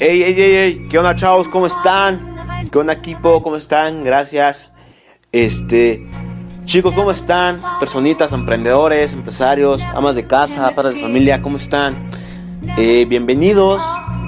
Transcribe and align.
Hey, 0.00 0.22
hey, 0.24 0.34
hey, 0.36 0.52
hey, 0.56 0.86
¿qué 0.90 0.98
onda, 0.98 1.14
chavos? 1.14 1.48
¿Cómo 1.48 1.68
están? 1.68 2.36
¿Qué 2.68 2.78
onda, 2.80 2.94
equipo? 2.94 3.40
¿Cómo 3.44 3.54
están? 3.54 4.02
Gracias. 4.02 4.72
Este, 5.30 6.04
chicos, 6.64 6.94
¿cómo 6.94 7.12
están? 7.12 7.62
Personitas, 7.78 8.32
emprendedores, 8.32 9.12
empresarios, 9.12 9.82
amas 9.94 10.16
de 10.16 10.26
casa, 10.26 10.74
padres 10.74 10.96
de 10.96 11.00
familia, 11.00 11.40
¿cómo 11.40 11.58
están? 11.58 12.10
Eh, 12.76 13.06
bienvenidos 13.08 13.80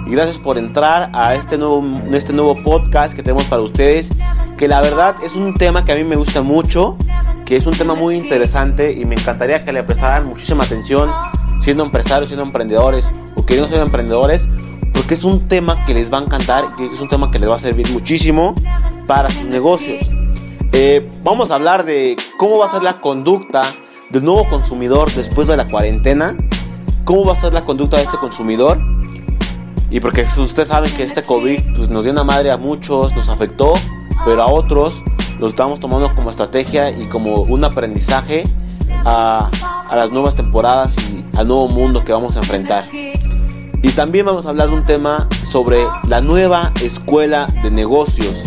y 0.07 0.13
gracias 0.13 0.39
por 0.39 0.57
entrar 0.57 1.11
a 1.13 1.35
este 1.35 1.59
nuevo, 1.59 1.85
este 2.13 2.33
nuevo 2.33 2.63
podcast 2.63 3.15
que 3.15 3.25
tenemos 3.25 3.43
para 3.47 3.63
ustedes. 3.63 4.11
Que 4.57 4.69
la 4.69 4.81
verdad 4.81 5.17
es 5.25 5.35
un 5.35 5.53
tema 5.55 5.85
que 5.85 5.91
a 5.91 5.97
mí 5.97 6.05
me 6.05 6.15
gusta 6.15 6.43
mucho, 6.43 6.97
que 7.45 7.57
es 7.57 7.67
un 7.67 7.77
tema 7.77 7.97
muy 7.97 8.15
interesante 8.15 8.93
y 8.93 9.05
me 9.05 9.17
encantaría 9.17 9.65
que 9.65 9.73
le 9.73 9.83
prestaran 9.83 10.29
muchísima 10.29 10.63
atención 10.63 11.11
siendo 11.59 11.83
empresarios, 11.83 12.29
siendo 12.29 12.45
emprendedores 12.45 13.11
o 13.35 13.45
que 13.45 13.57
no 13.57 13.67
sean 13.67 13.83
emprendedores, 13.83 14.49
porque 15.07 15.15
es 15.15 15.23
un 15.23 15.47
tema 15.47 15.85
que 15.85 15.95
les 15.95 16.13
va 16.13 16.19
a 16.19 16.23
encantar 16.23 16.65
y 16.79 16.87
es 16.93 17.01
un 17.01 17.07
tema 17.07 17.31
que 17.31 17.39
les 17.39 17.49
va 17.49 17.55
a 17.55 17.61
servir 17.61 17.89
muchísimo 17.93 18.57
para 19.07 19.31
sus 19.31 19.45
negocios. 19.45 20.11
Eh, 20.73 21.07
vamos 21.23 21.53
a 21.53 21.55
hablar 21.55 21.85
de 21.85 22.17
cómo 22.39 22.59
va 22.59 22.67
a 22.67 22.71
ser 22.71 22.83
la 22.83 23.01
conducta 23.01 23.77
del 24.11 24.25
nuevo 24.25 24.49
consumidor 24.49 25.09
después 25.13 25.47
de 25.47 25.57
la 25.57 25.69
cuarentena, 25.69 26.35
cómo 27.05 27.25
va 27.25 27.35
a 27.35 27.37
ser 27.37 27.53
la 27.53 27.65
conducta 27.65 27.99
de 27.99 28.03
este 28.03 28.19
consumidor. 28.19 28.81
Y 29.93 30.01
porque 30.01 30.23
ustedes 30.23 30.67
saben 30.67 30.93
que 30.97 31.05
este 31.05 31.23
COVID 31.23 31.77
pues, 31.77 31.89
nos 31.89 32.03
dio 32.03 32.13
una 32.13 32.25
madre 32.25 32.51
a 32.51 32.57
muchos, 32.57 33.15
nos 33.15 33.29
afectó, 33.29 33.75
pero 34.25 34.43
a 34.43 34.49
otros 34.49 35.05
los 35.39 35.53
estamos 35.53 35.79
tomando 35.79 36.13
como 36.17 36.31
estrategia 36.31 36.91
y 36.91 37.05
como 37.05 37.43
un 37.43 37.65
aprendizaje 37.65 38.43
a, 39.05 39.53
a 39.89 39.95
las 39.95 40.11
nuevas 40.11 40.35
temporadas 40.35 40.97
y 40.99 41.25
al 41.37 41.47
nuevo 41.47 41.69
mundo 41.69 42.03
que 42.03 42.11
vamos 42.11 42.35
a 42.35 42.41
enfrentar. 42.41 42.89
Y 43.83 43.91
también 43.91 44.27
vamos 44.27 44.47
a 44.47 44.51
hablar 44.51 44.69
de 44.69 44.75
un 44.75 44.87
tema 44.87 45.29
sobre 45.45 45.85
la 46.09 46.21
nueva 46.21 46.73
escuela 46.83 47.47
de 47.63 47.71
negocios. 47.71 48.45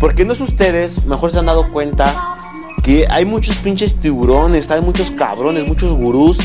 Porque 0.00 0.24
no 0.24 0.32
es 0.32 0.40
ustedes, 0.40 1.04
mejor 1.06 1.30
se 1.30 1.38
han 1.38 1.46
dado 1.46 1.68
cuenta 1.68 2.36
que 2.82 3.06
hay 3.08 3.24
muchos 3.24 3.56
pinches 3.56 4.00
tiburones, 4.00 4.70
hay 4.70 4.80
muchos 4.80 5.10
cabrones, 5.12 5.66
muchos 5.66 5.92
gurús 5.94 6.38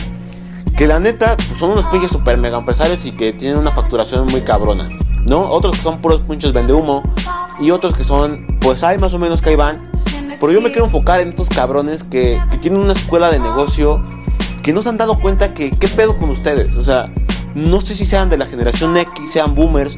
que 0.78 0.86
la 0.86 1.00
neta 1.00 1.36
pues, 1.36 1.58
son 1.58 1.72
unos 1.72 1.88
pinches 1.88 2.12
super 2.12 2.38
mega 2.38 2.60
empresarios 2.60 3.04
y 3.06 3.12
que 3.12 3.34
tienen 3.34 3.58
una 3.58 3.72
facturación 3.72 4.28
muy 4.28 4.42
cabrona, 4.42 4.88
¿no? 5.28 5.50
Otros 5.50 5.76
que 5.76 5.82
son 5.82 6.00
puros 6.02 6.22
pinches 6.22 6.54
vende 6.54 6.74
humo 6.74 7.02
y 7.60 7.72
otros 7.72 7.96
que 7.96 8.04
son, 8.04 8.46
pues 8.62 8.84
hay 8.84 9.00
más 9.00 9.14
o 9.14 9.20
menos 9.20 9.42
que 9.42 9.50
ahí 9.50 9.56
van. 9.56 9.90
Pero 10.40 10.52
yo 10.52 10.62
me 10.62 10.72
quiero 10.72 10.86
enfocar 10.86 11.20
en 11.20 11.30
estos 11.30 11.50
cabrones 11.50 12.04
que, 12.04 12.40
que 12.52 12.58
tienen 12.58 12.80
una 12.80 12.94
escuela 12.94 13.32
de 13.32 13.40
negocio 13.40 14.00
que 14.62 14.72
no 14.72 14.84
se 14.84 14.90
han 14.90 14.98
dado 14.98 15.20
cuenta 15.20 15.56
que, 15.56 15.72
¿qué 15.72 15.88
pedo 15.88 16.20
con 16.20 16.30
ustedes? 16.30 16.76
O 16.76 16.84
sea, 16.84 17.12
no 17.58 17.82
sé 17.82 17.96
si 17.96 18.06
sean 18.06 18.30
de 18.30 18.38
la 18.38 18.46
generación 18.46 18.96
X, 18.96 19.32
sean 19.32 19.56
boomers, 19.56 19.98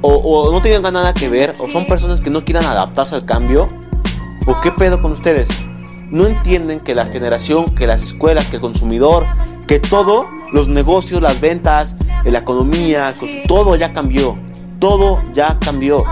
o, 0.00 0.50
no 0.52 0.62
tengan 0.62 0.94
nada 0.94 1.12
que 1.12 1.28
ver, 1.28 1.56
o 1.58 1.68
son 1.68 1.84
personas 1.86 2.20
que 2.20 2.30
no 2.30 2.44
quieran 2.44 2.64
adaptarse 2.64 3.16
al 3.16 3.26
cambio, 3.26 3.66
o 4.46 4.60
qué 4.60 4.70
pedo 4.70 5.02
con 5.02 5.10
ustedes. 5.10 5.48
No 6.08 6.26
entienden 6.26 6.78
que 6.78 6.94
la 6.94 7.06
generación, 7.06 7.74
que 7.74 7.88
las 7.88 8.02
escuelas, 8.04 8.46
que 8.46 8.56
el 8.56 8.62
consumidor, 8.62 9.26
que 9.66 9.80
todo, 9.80 10.28
los 10.52 10.68
negocios, 10.68 11.20
las 11.20 11.40
ventas, 11.40 11.96
la 12.24 12.38
economía, 12.38 13.16
todo 13.48 13.74
ya 13.74 13.92
cambió. 13.92 14.38
Todo 14.78 15.20
ya 15.34 15.58
cambió. 15.58 16.04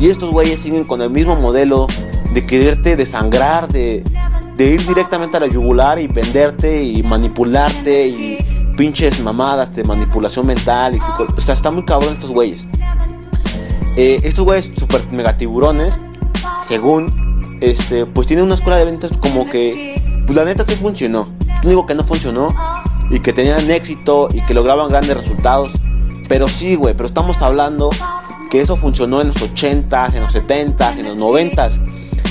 Y 0.00 0.08
estos 0.08 0.30
güeyes 0.30 0.60
siguen 0.60 0.84
con 0.84 1.02
el 1.02 1.10
mismo 1.10 1.36
modelo 1.36 1.86
de 2.32 2.46
quererte 2.46 2.96
desangrar, 2.96 3.68
de, 3.68 4.02
de 4.56 4.64
ir 4.64 4.86
directamente 4.86 5.36
a 5.36 5.40
la 5.40 5.46
yugular 5.46 5.98
y 5.98 6.06
venderte 6.06 6.82
y 6.82 7.02
manipularte 7.02 8.08
y 8.08 8.57
pinches 8.78 9.20
mamadas 9.20 9.74
de 9.74 9.82
manipulación 9.82 10.46
mental 10.46 10.94
y 10.94 11.00
O 11.36 11.40
sea, 11.40 11.54
está 11.54 11.72
muy 11.72 11.84
cabrón 11.84 12.14
estos 12.14 12.30
güeyes. 12.30 12.68
Eh, 13.96 14.20
estos 14.22 14.44
güeyes 14.44 14.70
super 14.76 15.04
megatiburones, 15.10 16.00
según, 16.62 17.58
este, 17.60 18.06
pues 18.06 18.28
tienen 18.28 18.44
una 18.46 18.54
escuela 18.54 18.78
de 18.78 18.84
ventas 18.84 19.10
como 19.18 19.50
que, 19.50 20.00
pues 20.24 20.36
la 20.36 20.44
neta 20.44 20.64
sí 20.66 20.76
funcionó. 20.76 21.28
No 21.64 21.68
digo 21.68 21.86
que 21.86 21.96
no 21.96 22.04
funcionó 22.04 22.54
y 23.10 23.18
que 23.18 23.32
tenían 23.32 23.68
éxito 23.68 24.28
y 24.32 24.44
que 24.46 24.54
lograban 24.54 24.88
grandes 24.90 25.16
resultados. 25.16 25.72
Pero 26.28 26.46
sí, 26.46 26.76
güey, 26.76 26.94
pero 26.94 27.08
estamos 27.08 27.42
hablando 27.42 27.90
que 28.48 28.60
eso 28.60 28.76
funcionó 28.76 29.20
en 29.20 29.28
los 29.28 29.38
80s, 29.38 30.14
en 30.14 30.22
los 30.22 30.36
70s, 30.36 30.98
en 30.98 31.06
los 31.06 31.18
90s. 31.18 31.82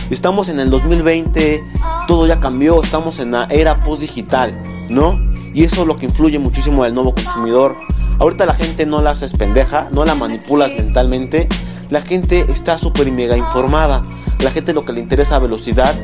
Estamos 0.10 0.48
en 0.48 0.62
el 0.62 0.70
2020, 0.70 1.62
todo 2.08 2.26
ya 2.26 2.40
cambió, 2.40 2.82
estamos 2.82 3.20
en 3.20 3.32
la 3.32 3.48
era 3.50 3.84
post 3.84 4.00
digital, 4.00 4.58
¿no? 4.90 5.27
Y 5.58 5.64
eso 5.64 5.82
es 5.82 5.88
lo 5.88 5.98
que 5.98 6.06
influye 6.06 6.38
muchísimo 6.38 6.84
al 6.84 6.94
nuevo 6.94 7.16
consumidor. 7.16 7.78
Ahorita 8.20 8.46
la 8.46 8.54
gente 8.54 8.86
no 8.86 9.02
la 9.02 9.10
haces 9.10 9.34
pendeja, 9.34 9.88
no 9.92 10.06
la 10.06 10.14
manipulas 10.14 10.72
mentalmente. 10.76 11.50
La 11.90 12.04
gente 12.04 12.46
está 12.48 12.78
súper 12.78 13.12
mega 13.12 13.36
informada. 13.36 14.04
La 14.38 14.52
gente 14.52 14.72
lo 14.72 14.86
que 14.86 14.94
le 14.94 15.00
interesa 15.00 15.40
velocidad 15.40 15.96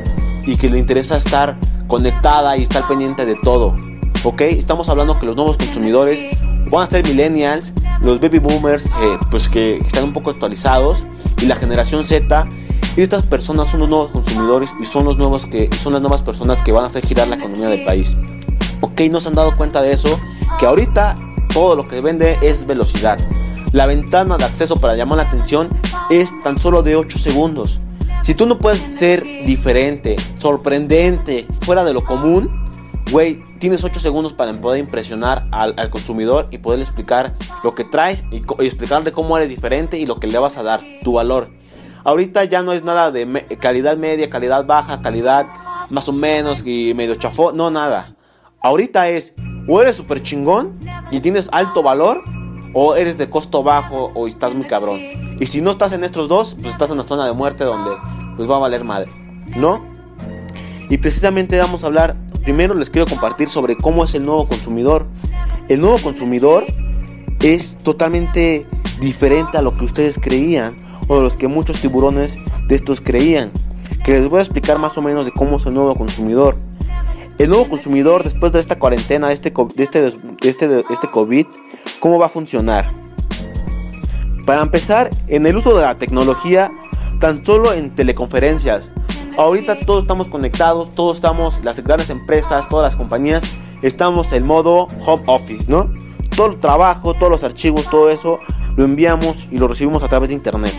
y 0.44 0.56
que 0.56 0.68
le 0.68 0.80
interesa 0.80 1.16
estar 1.16 1.56
conectada 1.86 2.56
y 2.56 2.62
estar 2.62 2.88
pendiente 2.88 3.26
de 3.26 3.36
todo. 3.44 3.76
¿Ok? 4.24 4.40
Estamos 4.40 4.88
hablando 4.88 5.20
que 5.20 5.26
los 5.26 5.36
nuevos 5.36 5.56
consumidores 5.56 6.26
van 6.68 6.82
a 6.82 6.86
ser 6.88 7.06
millennials, 7.06 7.74
los 8.00 8.18
baby 8.18 8.40
boomers, 8.40 8.86
eh, 8.86 9.18
pues 9.30 9.48
que 9.48 9.76
están 9.76 10.02
un 10.02 10.12
poco 10.12 10.30
actualizados, 10.30 11.04
y 11.40 11.46
la 11.46 11.54
generación 11.54 12.04
Z. 12.04 12.44
Y 12.96 13.02
estas 13.02 13.22
personas 13.22 13.70
son 13.70 13.78
los 13.78 13.88
nuevos 13.88 14.10
consumidores 14.10 14.70
y 14.80 14.84
son 14.84 15.04
los 15.04 15.16
nuevos 15.16 15.46
que 15.46 15.70
son 15.80 15.92
las 15.92 16.02
nuevas 16.02 16.22
personas 16.22 16.60
que 16.60 16.72
van 16.72 16.82
a 16.82 16.86
hacer 16.88 17.06
girar 17.06 17.28
la 17.28 17.36
economía 17.36 17.68
del 17.68 17.84
país. 17.84 18.16
Ok, 18.84 19.00
no 19.10 19.18
se 19.18 19.28
han 19.28 19.34
dado 19.34 19.56
cuenta 19.56 19.80
de 19.80 19.94
eso, 19.94 20.20
que 20.58 20.66
ahorita 20.66 21.16
todo 21.54 21.74
lo 21.74 21.84
que 21.84 22.02
vende 22.02 22.38
es 22.42 22.66
velocidad. 22.66 23.18
La 23.72 23.86
ventana 23.86 24.36
de 24.36 24.44
acceso 24.44 24.76
para 24.76 24.94
llamar 24.94 25.16
la 25.16 25.22
atención 25.22 25.70
es 26.10 26.30
tan 26.42 26.58
solo 26.58 26.82
de 26.82 26.94
8 26.94 27.16
segundos. 27.16 27.80
Si 28.24 28.34
tú 28.34 28.44
no 28.44 28.58
puedes 28.58 28.82
ser 28.94 29.24
diferente, 29.46 30.16
sorprendente, 30.36 31.46
fuera 31.62 31.82
de 31.82 31.94
lo 31.94 32.04
común, 32.04 32.50
güey, 33.10 33.40
tienes 33.58 33.84
8 33.84 34.00
segundos 34.00 34.34
para 34.34 34.52
poder 34.60 34.80
impresionar 34.80 35.48
al, 35.50 35.88
consumidor 35.88 36.48
y 36.50 36.58
poderle 36.58 36.84
explicar 36.84 37.34
lo 37.62 37.74
que 37.74 37.84
traes 37.84 38.26
y, 38.30 38.42
explicarle 38.66 39.12
cómo 39.12 39.34
eres 39.38 39.48
diferente 39.48 39.96
y 39.96 40.04
lo 40.04 40.20
que 40.20 40.26
le 40.26 40.38
vas 40.38 40.58
a 40.58 40.62
dar, 40.62 40.82
tu 41.02 41.14
valor. 41.14 41.48
Ahorita 42.04 42.44
ya 42.44 42.62
no 42.62 42.74
es 42.74 42.84
nada 42.84 43.10
de 43.10 43.46
calidad 43.58 43.96
media, 43.96 44.28
calidad 44.28 44.66
baja, 44.66 45.00
calidad 45.00 45.46
más 45.88 46.06
o 46.10 46.12
menos 46.12 46.62
y 46.66 46.92
medio 46.92 47.14
chafó, 47.14 47.50
no 47.52 47.70
nada. 47.70 48.13
Ahorita 48.64 49.10
es, 49.10 49.34
o 49.68 49.82
eres 49.82 49.94
súper 49.94 50.22
chingón 50.22 50.78
y 51.10 51.20
tienes 51.20 51.50
alto 51.52 51.82
valor, 51.82 52.24
o 52.72 52.94
eres 52.96 53.18
de 53.18 53.28
costo 53.28 53.62
bajo 53.62 54.10
o 54.14 54.26
estás 54.26 54.54
muy 54.54 54.66
cabrón. 54.66 55.00
Y 55.38 55.44
si 55.44 55.60
no 55.60 55.70
estás 55.70 55.92
en 55.92 56.02
estos 56.02 56.30
dos, 56.30 56.54
pues 56.54 56.70
estás 56.70 56.88
en 56.88 56.96
la 56.96 57.02
zona 57.02 57.26
de 57.26 57.34
muerte 57.34 57.62
donde 57.62 57.90
pues 58.38 58.50
va 58.50 58.56
a 58.56 58.60
valer 58.60 58.82
madre, 58.82 59.10
¿no? 59.54 59.84
Y 60.88 60.96
precisamente 60.96 61.58
vamos 61.58 61.84
a 61.84 61.88
hablar, 61.88 62.16
primero 62.42 62.74
les 62.74 62.88
quiero 62.88 63.06
compartir 63.06 63.48
sobre 63.48 63.76
cómo 63.76 64.02
es 64.02 64.14
el 64.14 64.24
nuevo 64.24 64.48
consumidor. 64.48 65.06
El 65.68 65.82
nuevo 65.82 65.98
consumidor 65.98 66.64
es 67.40 67.76
totalmente 67.76 68.66
diferente 68.98 69.58
a 69.58 69.62
lo 69.62 69.76
que 69.76 69.84
ustedes 69.84 70.18
creían 70.18 70.74
o 71.08 71.20
los 71.20 71.34
que 71.34 71.48
muchos 71.48 71.82
tiburones 71.82 72.38
de 72.66 72.76
estos 72.76 73.02
creían. 73.02 73.52
Que 74.06 74.20
les 74.20 74.30
voy 74.30 74.38
a 74.38 74.42
explicar 74.42 74.78
más 74.78 74.96
o 74.96 75.02
menos 75.02 75.26
de 75.26 75.32
cómo 75.32 75.58
es 75.58 75.66
el 75.66 75.74
nuevo 75.74 75.94
consumidor. 75.96 76.56
El 77.36 77.48
nuevo 77.50 77.68
consumidor 77.68 78.22
después 78.22 78.52
de 78.52 78.60
esta 78.60 78.78
cuarentena, 78.78 79.26
de 79.26 79.34
este, 79.34 79.52
este, 79.76 80.12
este, 80.42 80.84
este 80.88 81.10
COVID, 81.10 81.46
¿cómo 82.00 82.18
va 82.18 82.26
a 82.26 82.28
funcionar? 82.28 82.92
Para 84.46 84.62
empezar, 84.62 85.10
en 85.26 85.44
el 85.44 85.56
uso 85.56 85.76
de 85.76 85.82
la 85.82 85.98
tecnología, 85.98 86.70
tan 87.18 87.44
solo 87.44 87.72
en 87.72 87.92
teleconferencias. 87.94 88.88
Ahorita 89.36 89.80
todos 89.80 90.02
estamos 90.02 90.28
conectados, 90.28 90.94
todos 90.94 91.16
estamos, 91.16 91.64
las 91.64 91.82
grandes 91.82 92.08
empresas, 92.08 92.68
todas 92.68 92.92
las 92.92 92.96
compañías, 92.96 93.42
estamos 93.82 94.32
en 94.32 94.46
modo 94.46 94.86
home 95.04 95.24
office, 95.26 95.64
¿no? 95.68 95.92
Todo 96.36 96.52
el 96.52 96.60
trabajo, 96.60 97.14
todos 97.14 97.32
los 97.32 97.42
archivos, 97.42 97.90
todo 97.90 98.10
eso 98.10 98.38
lo 98.76 98.84
enviamos 98.84 99.48
y 99.50 99.58
lo 99.58 99.66
recibimos 99.66 100.04
a 100.04 100.08
través 100.08 100.28
de 100.28 100.36
internet. 100.36 100.72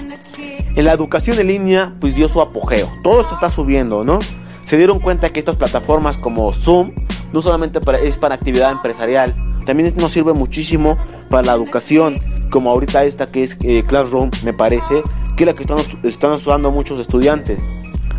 En 0.76 0.86
la 0.86 0.94
educación 0.94 1.38
en 1.38 1.48
línea, 1.48 1.96
pues 2.00 2.16
dio 2.16 2.30
su 2.30 2.40
apogeo. 2.40 2.90
Todo 3.04 3.22
esto 3.22 3.34
está 3.34 3.50
subiendo, 3.50 4.06
¿no? 4.06 4.20
Se 4.66 4.78
dieron 4.78 5.00
cuenta 5.00 5.30
que 5.30 5.40
estas 5.40 5.56
plataformas 5.56 6.18
como 6.18 6.52
Zoom 6.54 6.92
no 7.34 7.42
solamente 7.42 7.80
es 8.04 8.18
para 8.18 8.36
actividad 8.36 8.72
empresarial, 8.72 9.36
también 9.66 9.94
nos 9.98 10.12
sirve 10.12 10.34
muchísimo 10.34 10.98
para 11.30 11.48
la 11.48 11.54
educación, 11.54 12.16
como 12.50 12.70
ahorita 12.70 13.04
esta 13.04 13.28
que 13.28 13.44
es 13.44 13.58
eh, 13.62 13.84
Classroom, 13.88 14.32
me 14.44 14.54
parece, 14.54 15.02
que 15.36 15.44
es 15.44 15.48
la 15.48 15.54
que 15.54 15.64
están, 15.64 15.78
están 16.04 16.32
usando 16.34 16.72
muchos 16.72 17.00
estudiantes. 17.00 17.62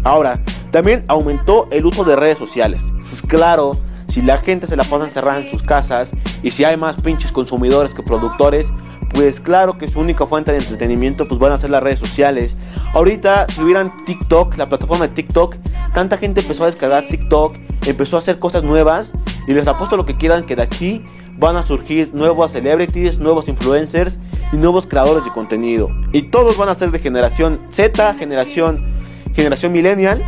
Ahora, 0.05 0.43
también 0.71 1.05
aumentó 1.09 1.69
el 1.71 1.87
uso 1.87 2.05
de 2.05 2.17
redes 2.17 2.39
sociales. 2.39 2.85
Pues 3.09 3.23
claro, 3.23 3.73
si 4.09 4.23
la 4.23 4.39
gente 4.39 4.67
se 4.67 4.77
la 4.77 4.85
pasa 4.85 5.05
encerrada 5.05 5.41
en 5.41 5.51
sus 5.51 5.63
casas 5.63 6.13
y 6.43 6.51
si 6.51 6.65
hay 6.65 6.77
más 6.77 7.01
pinches 7.01 7.33
consumidores 7.33 7.95
que 7.95 8.03
productores, 8.03 8.67
pues 9.11 9.41
claro 9.41 9.79
que 9.79 9.89
su 9.89 10.01
única 10.01 10.27
fuente 10.27 10.53
de 10.53 10.59
entretenimiento 10.59 11.27
pues 11.27 11.41
van 11.41 11.53
a 11.53 11.59
ser 11.59 11.71
las 11.71 11.83
redes 11.83 11.99
sociales. 11.99 12.57
Ahorita 12.97 13.47
si 13.51 13.61
hubieran 13.61 13.93
TikTok, 14.07 14.57
la 14.57 14.71
plataforma 14.71 15.07
de 15.07 15.13
TikTok, 15.13 15.57
tanta 15.93 16.17
gente 16.17 16.41
empezó 16.41 16.63
a 16.63 16.67
descargar 16.67 17.07
TikTok, 17.09 17.55
empezó 17.85 18.17
a 18.17 18.21
hacer 18.21 18.39
cosas 18.39 18.65
nuevas 18.65 19.13
y 19.47 19.53
les 19.53 19.69
apuesto 19.69 19.99
lo 19.99 20.07
que 20.07 20.17
quieran 20.17 20.47
que 20.47 20.57
de 20.57 20.63
aquí 20.63 21.05
van 21.37 21.57
a 21.57 21.63
surgir 21.63 22.15
nuevos 22.15 22.53
celebrities, 22.53 23.19
nuevos 23.19 23.49
influencers 23.49 24.19
y 24.51 24.57
nuevos 24.57 24.87
creadores 24.87 25.27
de 25.27 25.31
contenido. 25.31 25.91
Y 26.15 26.31
todos 26.31 26.57
van 26.57 26.71
a 26.71 26.75
ser 26.75 26.91
de 26.91 26.99
generación 26.99 27.59
Z, 27.71 28.15
generación, 28.15 28.99
generación 29.35 29.73
millennial 29.73 30.25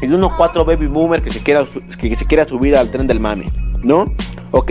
y 0.00 0.06
uno 0.06 0.36
4 0.36 0.64
baby 0.64 0.86
boomer 0.86 1.20
que 1.20 1.32
se 1.32 1.42
quiera, 1.42 1.64
que 2.00 2.14
se 2.14 2.26
quiera 2.26 2.46
subir 2.46 2.76
al 2.76 2.92
tren 2.92 3.08
del 3.08 3.18
mame, 3.18 3.46
¿no? 3.82 4.14
Ok, 4.52 4.70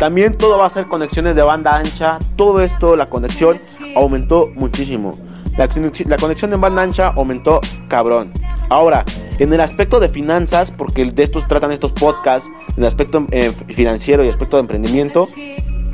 también 0.00 0.36
todo 0.36 0.58
va 0.58 0.66
a 0.66 0.70
ser 0.70 0.86
conexiones 0.86 1.36
de 1.36 1.42
banda 1.42 1.76
ancha. 1.76 2.18
Todo 2.34 2.62
esto, 2.62 2.96
la 2.96 3.08
conexión 3.08 3.60
aumentó 3.94 4.50
muchísimo. 4.56 5.16
La, 5.56 5.68
conexión 5.68 6.50
de 6.50 6.56
banda 6.56 6.82
ancha 6.82 7.08
aumentó 7.08 7.60
cabrón. 7.88 8.32
Ahora, 8.70 9.04
en 9.38 9.52
el 9.52 9.60
aspecto 9.60 10.00
de 10.00 10.08
finanzas, 10.08 10.70
porque 10.70 11.04
de 11.04 11.22
estos 11.22 11.46
tratan 11.46 11.70
estos 11.70 11.92
podcasts, 11.92 12.48
en 12.76 12.82
el 12.82 12.86
aspecto 12.86 13.26
eh, 13.30 13.52
financiero 13.68 14.24
y 14.24 14.28
aspecto 14.28 14.56
de 14.56 14.62
emprendimiento, 14.62 15.28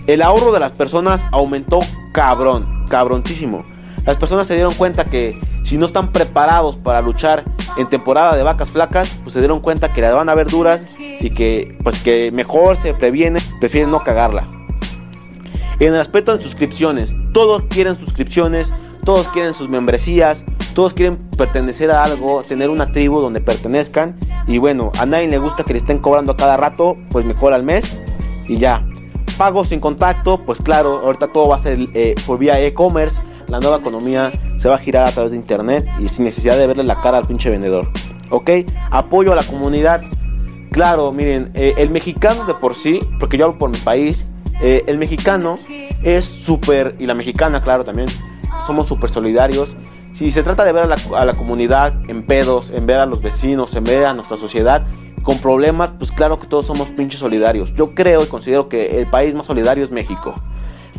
el 0.07 0.23
ahorro 0.23 0.53
de 0.53 0.61
las 0.61 0.77
personas 0.77 1.27
aumentó 1.31 1.81
cabrón, 2.13 2.87
cabroncísimo. 2.89 3.61
Las 4.07 4.17
personas 4.17 4.47
se 4.47 4.55
dieron 4.55 4.75
cuenta 4.75 5.05
que 5.05 5.39
si 5.63 5.77
no 5.77 5.87
están 5.87 6.11
preparados 6.11 6.77
para 6.77 7.03
luchar 7.03 7.45
en 7.77 7.89
temporada 7.89 8.35
de 8.35 8.43
vacas 8.43 8.71
flacas, 8.71 9.17
pues 9.23 9.35
se 9.35 9.41
dieron 9.41 9.61
cuenta 9.61 9.93
que 9.93 10.01
la 10.01 10.15
van 10.15 10.29
a 10.29 10.35
ver 10.35 10.49
duras 10.49 10.83
y 10.99 11.31
que 11.31 11.77
pues 11.85 12.03
que 12.03 12.31
mejor 12.33 12.77
se 12.77 12.95
previene, 12.95 13.41
prefieren 13.61 13.91
no 13.91 14.03
cagarla. 14.03 14.45
En 15.79 15.95
el 15.95 16.01
aspecto 16.01 16.37
de 16.37 16.43
suscripciones, 16.43 17.15
todos 17.33 17.63
quieren 17.71 17.99
suscripciones, 17.99 18.73
todos 19.05 19.29
quieren 19.29 19.55
sus 19.55 19.69
membresías, 19.69 20.45
todos 20.75 20.95
quieren 20.95 21.19
pertenecer 21.37 21.91
a 21.91 22.05
algo, 22.05 22.43
tener 22.43 22.71
una 22.71 22.93
tribu 22.93 23.21
donde 23.21 23.41
pertenezcan. 23.41 24.19
Y 24.47 24.59
bueno, 24.59 24.93
a 24.99 25.07
nadie 25.07 25.29
le 25.29 25.39
gusta 25.39 25.65
que 25.65 25.73
le 25.73 25.79
estén 25.79 25.99
cobrando 25.99 26.33
a 26.33 26.37
cada 26.37 26.57
rato, 26.57 26.97
pues 27.11 27.25
mejor 27.25 27.53
al 27.53 27.63
mes 27.63 27.99
y 28.49 28.59
ya. 28.59 28.87
Pagos 29.39 29.69
sin 29.69 29.81
contacto, 29.81 30.39
pues 30.45 30.61
claro, 30.61 31.01
ahorita 31.01 31.29
todo 31.29 31.49
va 31.49 31.57
a 31.57 31.61
ser 31.61 31.79
eh, 31.95 32.15
por 32.27 32.39
vía 32.39 32.61
e-commerce. 32.61 33.21
La 33.47 33.59
nueva 33.59 33.79
economía 33.79 34.31
se 34.59 34.69
va 34.69 34.77
a 34.77 34.79
girar 34.79 35.09
a 35.09 35.13
través 35.13 35.33
de 35.33 35.37
internet 35.37 35.87
y 35.99 36.09
sin 36.09 36.25
necesidad 36.25 36.57
de 36.57 36.67
verle 36.67 36.85
la 36.85 37.01
cara 37.01 37.19
al 37.19 37.27
pinche 37.27 37.51
vendedor. 37.51 37.89
¿Ok? 38.31 38.51
Apoyo 38.91 39.33
a 39.33 39.35
la 39.35 39.43
comunidad. 39.43 40.03
Claro, 40.71 41.11
miren, 41.11 41.51
eh, 41.55 41.75
el 41.79 41.91
mexicano 41.91 42.45
de 42.45 42.55
por 42.55 42.77
sí, 42.77 43.01
porque 43.19 43.37
yo 43.37 43.47
hablo 43.47 43.59
por 43.59 43.71
mi 43.71 43.79
país, 43.79 44.25
eh, 44.61 44.83
el 44.87 44.99
mexicano 44.99 45.59
es 46.03 46.25
súper, 46.25 46.95
y 46.99 47.07
la 47.07 47.15
mexicana, 47.15 47.61
claro, 47.61 47.85
también, 47.85 48.09
somos 48.67 48.87
súper 48.87 49.11
solidarios 49.11 49.75
si 50.21 50.31
se 50.31 50.43
trata 50.43 50.65
de 50.65 50.73
ver 50.73 50.85
a 50.85 51.25
la, 51.25 51.35
comunidad 51.35 51.95
en 52.11 52.27
pedos, 52.27 52.71
en 52.71 52.85
ver 52.85 52.99
a 52.99 53.07
los 53.07 53.23
vecinos, 53.23 53.75
en 53.75 53.85
ver 53.85 54.05
a 54.05 54.13
nuestra 54.13 54.37
sociedad 54.37 54.87
con 55.23 55.39
problemas, 55.39 55.93
pues 55.99 56.13
claro 56.13 56.37
que 56.37 56.47
todos 56.47 56.67
somos 56.67 56.89
pinches 56.89 57.21
solidarios. 57.21 57.73
Yo 57.75 57.95
creo 57.95 58.23
y 58.23 58.27
considero 58.27 58.69
que 58.69 58.99
el 58.99 59.09
país 59.09 59.35
más 59.35 59.47
solidario 59.47 59.85
es 59.85 59.91
México. 59.91 60.35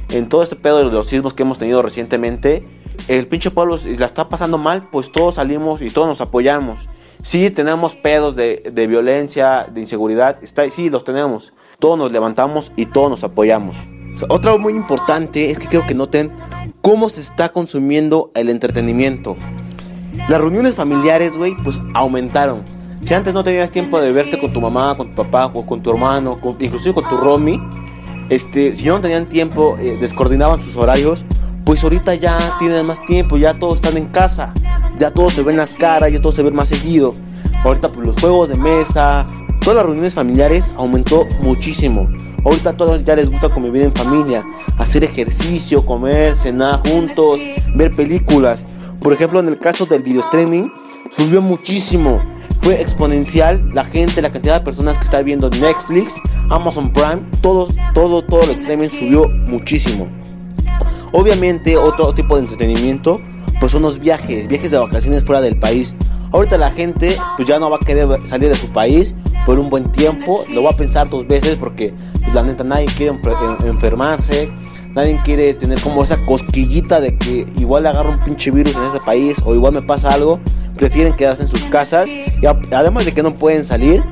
En 0.09 0.27
todo 0.27 0.41
este 0.41 0.55
pedo 0.55 0.79
de 0.79 0.85
los 0.85 1.07
sismos 1.07 1.33
que 1.33 1.43
hemos 1.43 1.59
tenido 1.59 1.81
recientemente, 1.81 2.63
el 3.07 3.27
pinche 3.27 3.51
pueblo 3.51 3.77
si 3.77 3.95
la 3.95 4.07
está 4.07 4.27
pasando 4.27 4.57
mal, 4.57 4.89
pues 4.91 5.11
todos 5.11 5.35
salimos 5.35 5.81
y 5.81 5.89
todos 5.89 6.07
nos 6.07 6.21
apoyamos. 6.21 6.87
Sí, 7.21 7.51
tenemos 7.51 7.95
pedos 7.95 8.35
de, 8.35 8.71
violencia, 8.89 9.67
de 9.71 9.81
inseguridad, 9.81 10.37
está, 10.43 10.67
sí, 10.69 10.89
los 10.89 11.03
tenemos. 11.03 11.53
Todos 11.77 11.97
nos 11.97 12.11
levantamos 12.11 12.71
y 12.75 12.87
todos 12.87 13.11
nos 13.11 13.23
apoyamos. 13.23 13.77
otra 14.29 14.57
muy 14.57 14.73
importante 14.73 15.51
es 15.51 15.59
que 15.59 15.67
creo 15.67 15.85
que 15.85 15.93
noten 15.93 16.31
cómo 16.81 17.09
se 17.09 17.21
está 17.21 17.49
consumiendo 17.49 18.31
el 18.35 18.49
entretenimiento. 18.49 19.37
Las 20.27 20.41
reuniones 20.41 20.75
familiares, 20.75 21.37
güey, 21.37 21.55
pues 21.63 21.81
aumentaron. 21.93 22.63
Si 23.01 23.13
antes 23.13 23.33
no 23.33 23.43
tenías 23.43 23.71
tiempo 23.71 23.99
de 23.99 24.11
verte 24.11 24.39
con 24.39 24.53
tu 24.53 24.61
mamá, 24.61 24.95
con 24.95 25.09
tu 25.09 25.15
papá 25.15 25.47
o 25.53 25.65
con 25.65 25.81
tu 25.81 25.91
hermano, 25.91 26.39
inclusive 26.59 26.93
con 26.93 27.07
tu 27.09 27.17
romi, 27.17 27.61
este, 28.29 28.75
si 28.75 28.85
no 28.85 29.01
tenían 29.01 29.27
tiempo, 29.27 29.77
eh, 29.79 29.97
descoordinaban 29.99 30.61
sus 30.61 30.75
horarios, 30.75 31.25
pues 31.65 31.83
ahorita 31.83 32.15
ya 32.15 32.55
tienen 32.59 32.85
más 32.85 33.03
tiempo, 33.05 33.37
ya 33.37 33.53
todos 33.53 33.75
están 33.75 33.97
en 33.97 34.05
casa, 34.07 34.53
ya 34.97 35.11
todos 35.11 35.33
se 35.33 35.41
ven 35.41 35.57
las 35.57 35.73
caras, 35.73 36.11
ya 36.11 36.21
todos 36.21 36.35
se 36.35 36.43
ven 36.43 36.55
más 36.55 36.69
seguido. 36.69 37.15
Ahorita 37.63 37.91
pues 37.91 38.05
los 38.05 38.15
juegos 38.19 38.49
de 38.49 38.57
mesa, 38.57 39.25
todas 39.61 39.77
las 39.77 39.85
reuniones 39.85 40.13
familiares 40.13 40.71
aumentó 40.77 41.27
muchísimo. 41.41 42.09
Ahorita 42.43 42.71
a 42.71 42.73
todos 42.77 43.03
ya 43.03 43.15
les 43.15 43.29
gusta 43.29 43.49
convivir 43.49 43.83
en 43.83 43.93
familia, 43.93 44.43
hacer 44.77 45.03
ejercicio, 45.03 45.85
comer, 45.85 46.35
cenar 46.35 46.79
juntos, 46.79 47.39
ver 47.75 47.91
películas. 47.91 48.65
Por 49.01 49.13
ejemplo, 49.13 49.39
en 49.39 49.47
el 49.47 49.59
caso 49.59 49.85
del 49.85 50.01
video 50.01 50.21
streaming, 50.21 50.69
subió 51.09 51.41
muchísimo. 51.41 52.23
Fue 52.61 52.79
exponencial 52.79 53.69
la 53.73 53.83
gente, 53.83 54.21
la 54.21 54.31
cantidad 54.31 54.59
de 54.59 54.65
personas 54.65 54.97
que 54.97 55.03
está 55.03 55.21
viendo 55.21 55.49
Netflix, 55.49 56.15
Amazon 56.49 56.93
Prime, 56.93 57.21
todo, 57.41 57.67
todo, 57.93 58.23
todo 58.23 58.43
el 58.43 58.51
streaming 58.51 58.89
subió 58.89 59.27
muchísimo. 59.27 60.07
Obviamente, 61.11 61.75
otro 61.77 62.13
tipo 62.13 62.35
de 62.35 62.43
entretenimiento, 62.43 63.19
pues 63.59 63.71
son 63.71 63.81
los 63.81 63.99
viajes, 63.99 64.47
viajes 64.47 64.71
de 64.71 64.77
vacaciones 64.77 65.23
fuera 65.23 65.41
del 65.41 65.59
país. 65.59 65.95
Ahorita 66.31 66.57
la 66.57 66.71
gente, 66.71 67.17
pues 67.35 67.47
ya 67.47 67.59
no 67.59 67.69
va 67.69 67.77
a 67.77 67.85
querer 67.85 68.07
salir 68.25 68.49
de 68.49 68.55
su 68.55 68.71
país 68.71 69.15
por 69.45 69.59
un 69.59 69.69
buen 69.69 69.91
tiempo, 69.91 70.45
lo 70.49 70.63
va 70.63 70.71
a 70.71 70.77
pensar 70.77 71.09
dos 71.09 71.27
veces 71.27 71.57
porque 71.57 71.93
la 72.33 72.43
neta 72.43 72.63
nadie 72.63 72.87
quiere 72.97 73.17
enfermarse, 73.65 74.51
nadie 74.93 75.19
quiere 75.23 75.53
tener 75.53 75.79
como 75.81 76.03
esa 76.03 76.17
cosquillita 76.25 77.01
de 77.01 77.17
que 77.17 77.45
igual 77.57 77.83
le 77.83 77.89
agarro 77.89 78.11
un 78.11 78.23
pinche 78.23 78.51
virus 78.51 78.75
en 78.75 78.83
ese 78.83 78.99
país 78.99 79.37
o 79.43 79.53
igual 79.53 79.73
me 79.73 79.81
pasa 79.81 80.13
algo, 80.13 80.39
prefieren 80.75 81.13
quedarse 81.13 81.43
en 81.43 81.49
sus 81.49 81.63
casas 81.65 82.09
y 82.09 82.45
además 82.73 83.05
de 83.05 83.13
que 83.13 83.23
no 83.23 83.33
pueden 83.33 83.63
salir. 83.63 84.03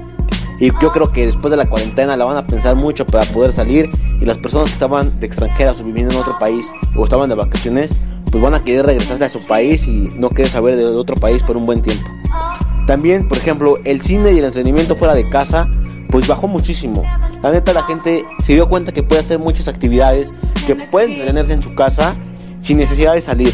Y 0.60 0.72
yo 0.82 0.92
creo 0.92 1.12
que 1.12 1.26
después 1.26 1.52
de 1.52 1.58
la 1.58 1.66
cuarentena 1.66 2.18
la 2.18 2.26
van 2.26 2.36
a 2.36 2.46
pensar 2.46 2.76
mucho 2.76 3.06
para 3.06 3.24
poder 3.32 3.54
salir. 3.54 3.90
Y 4.20 4.26
las 4.26 4.38
personas 4.38 4.68
que 4.68 4.74
estaban 4.74 5.18
de 5.22 5.26
extranjeras 5.26 5.80
o 5.80 5.86
viviendo 5.86 6.14
en 6.14 6.20
otro 6.20 6.38
país 6.38 6.70
o 6.98 7.06
estaban 7.06 7.30
de 7.30 7.36
vacaciones, 7.36 7.96
pues 8.30 8.44
van 8.44 8.54
a 8.54 8.62
querer 8.62 8.86
regresarse 8.86 9.24
a 9.24 9.30
su 9.30 9.46
país 9.48 9.88
y 9.88 10.12
no 10.18 10.30
quieren 10.30 10.52
saber 10.52 10.76
de 10.76 10.86
otro 10.86 11.16
país 11.16 11.42
por 11.44 11.56
un 11.56 11.66
buen 11.66 11.82
tiempo. 11.82 12.10
También, 12.86 13.28
por 13.28 13.38
ejemplo, 13.38 13.78
el 13.86 14.02
cine 14.02 14.34
y 14.34 14.40
el 14.40 14.44
entretenimiento 14.46 14.96
fuera 14.96 15.16
de 15.16 15.30
casa, 15.30 15.70
pues 16.10 16.28
bajó 16.28 16.48
muchísimo. 16.50 17.04
La 17.42 17.52
neta, 17.52 17.72
la 17.72 17.84
gente 17.84 18.26
se 18.42 18.54
dio 18.54 18.68
cuenta 18.68 18.92
que 18.92 19.02
puede 19.02 19.22
hacer 19.22 19.40
muchas 19.40 19.68
actividades, 19.68 20.34
que 20.68 20.76
puede 20.76 21.08
entretenerse 21.08 21.54
en 21.54 21.64
su 21.64 21.74
casa 21.74 22.16
sin 22.60 22.78
necesidad 22.78 23.14
de 23.14 23.22
salir. 23.22 23.54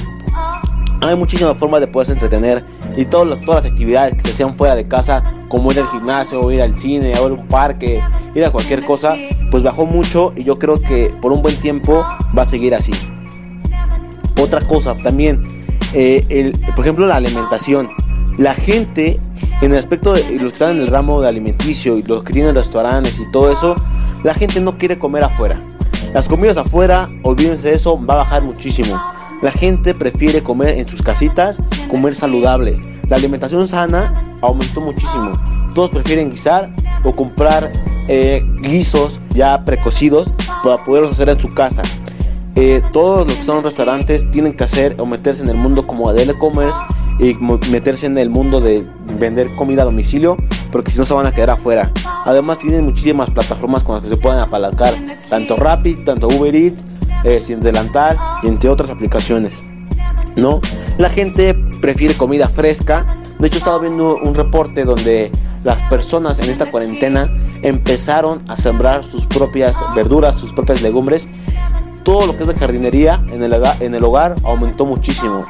Hay 1.02 1.16
muchísimas 1.16 1.58
formas 1.58 1.82
de 1.82 1.88
poderse 1.88 2.14
entretener 2.14 2.66
y 2.98 3.06
todas 3.06 3.28
las, 3.28 3.42
todas 3.42 3.64
las 3.64 3.72
actividades 3.72 4.16
que 4.16 4.22
se 4.22 4.30
hacían 4.30 4.56
fuera 4.56 4.76
de 4.76 4.88
casa, 4.88 5.24
como 5.50 5.72
ir 5.72 5.80
al 5.80 5.88
gimnasio, 5.90 6.50
ir 6.52 6.62
al 6.62 6.74
cine, 6.74 7.12
ir 7.12 7.18
a 7.18 7.22
un 7.22 7.48
parque, 7.48 8.02
ir 8.34 8.44
a 8.44 8.52
cualquier 8.52 8.84
cosa, 8.86 9.16
pues 9.52 9.62
bajó 9.62 9.86
mucho 9.86 10.34
y 10.36 10.44
yo 10.44 10.58
creo 10.58 10.80
que 10.80 11.12
por 11.22 11.32
un 11.32 11.44
buen 11.44 11.60
tiempo 11.60 12.04
va 12.36 12.42
a 12.42 12.46
seguir 12.46 12.74
así. 12.74 12.94
Otra 14.42 14.62
cosa 14.62 14.96
también, 15.04 15.44
eh, 15.94 16.26
el, 16.30 16.60
por 16.76 16.86
ejemplo 16.86 17.06
la 17.06 17.18
alimentación. 17.18 17.90
La 18.38 18.54
gente 18.54 19.20
en 19.62 19.72
el 19.72 19.78
aspecto 19.78 20.14
de 20.14 20.24
los 20.40 20.52
que 20.52 20.56
están 20.56 20.78
en 20.78 20.84
el 20.84 20.88
ramo 20.88 21.22
de 21.22 21.28
alimenticio 21.28 21.98
y 21.98 22.04
los 22.04 22.24
que 22.24 22.34
tienen 22.34 22.56
restaurantes 22.56 23.18
y 23.20 23.30
todo 23.32 23.52
eso, 23.52 23.76
la 24.24 24.34
gente 24.34 24.60
no 24.60 24.78
quiere 24.78 25.00
comer 25.00 25.24
afuera. 25.24 25.56
Las 26.14 26.30
comidas 26.30 26.58
afuera, 26.58 27.10
olvídense 27.24 27.70
de 27.70 27.76
eso, 27.76 28.00
va 28.06 28.16
a 28.16 28.18
bajar 28.18 28.44
muchísimo. 28.44 29.02
La 29.42 29.52
gente 29.52 29.94
prefiere 29.94 30.42
comer 30.42 30.78
en 30.78 30.88
sus 30.88 31.02
casitas, 31.02 31.62
comer 31.90 32.16
saludable. 32.16 32.78
La 33.10 33.18
alimentación 33.18 33.68
sana 33.68 34.24
aumentó 34.42 34.82
muchísimo. 34.82 35.32
Todos 35.74 35.90
prefieren 35.90 36.32
guisar 36.32 36.74
o 37.04 37.12
comprar 37.12 37.72
eh, 38.08 38.44
guisos 38.62 39.20
ya 39.32 39.64
precocidos 39.66 40.34
para 40.64 40.84
poderlos 40.84 41.12
hacer 41.12 41.30
en 41.30 41.40
su 41.40 41.54
casa. 41.54 41.84
Eh, 42.56 42.82
todos 42.94 43.28
los 43.28 43.36
que 43.36 43.42
están 43.42 43.58
en 43.58 43.64
restaurantes 43.64 44.30
tienen 44.32 44.54
que 44.54 44.64
hacer 44.64 44.96
o 45.00 45.06
meterse 45.06 45.44
en 45.44 45.50
el 45.50 45.58
mundo 45.58 45.86
como 45.86 46.12
del 46.14 46.30
e-commerce 46.30 46.80
y 47.20 47.34
meterse 47.72 48.06
en 48.06 48.18
el 48.18 48.30
mundo 48.30 48.60
de 48.60 48.86
vender 49.20 49.48
comida 49.56 49.84
a 49.84 49.86
domicilio, 49.86 50.38
porque 50.72 50.92
si 50.92 51.00
no 51.00 51.06
se 51.06 51.14
van 51.14 51.26
a 51.26 51.32
quedar 51.32 51.52
afuera. 51.52 51.92
Además 52.26 52.60
tienen 52.60 52.86
muchísimas 52.86 53.30
plataformas 53.30 53.84
con 53.84 53.96
las 53.96 54.04
que 54.04 54.10
se 54.10 54.18
pueden 54.18 54.40
apalancar, 54.40 54.94
tanto 55.30 55.56
Rapid, 55.56 56.00
tanto 56.06 56.28
Uber 56.28 56.54
Eats, 56.54 56.86
eh, 57.24 57.40
Sin 57.40 57.62
Delantal 57.62 58.18
y 58.44 58.48
entre 58.48 58.70
otras 58.70 58.90
aplicaciones. 58.90 59.64
¿No? 60.36 60.60
La 60.98 61.10
gente 61.10 61.54
prefiere 61.82 62.16
comida 62.16 62.50
fresca. 62.50 63.16
De 63.40 63.48
hecho, 63.48 63.58
estaba 63.58 63.80
viendo 63.80 64.18
un 64.18 64.36
reporte 64.36 64.84
donde 64.84 65.32
las 65.64 65.82
personas 65.84 66.40
en 66.40 66.50
esta 66.50 66.70
cuarentena 66.70 67.32
empezaron 67.62 68.40
a 68.50 68.56
sembrar 68.56 69.04
sus 69.04 69.26
propias 69.26 69.78
verduras, 69.96 70.36
sus 70.38 70.52
propias 70.52 70.82
legumbres. 70.82 71.28
Todo 72.04 72.28
lo 72.28 72.36
que 72.36 72.44
es 72.44 72.50
de 72.50 72.56
jardinería 72.56 73.24
en 73.30 73.42
el, 73.42 73.56
en 73.80 73.96
el 73.96 74.04
hogar 74.04 74.36
aumentó 74.44 74.86
muchísimo 74.86 75.44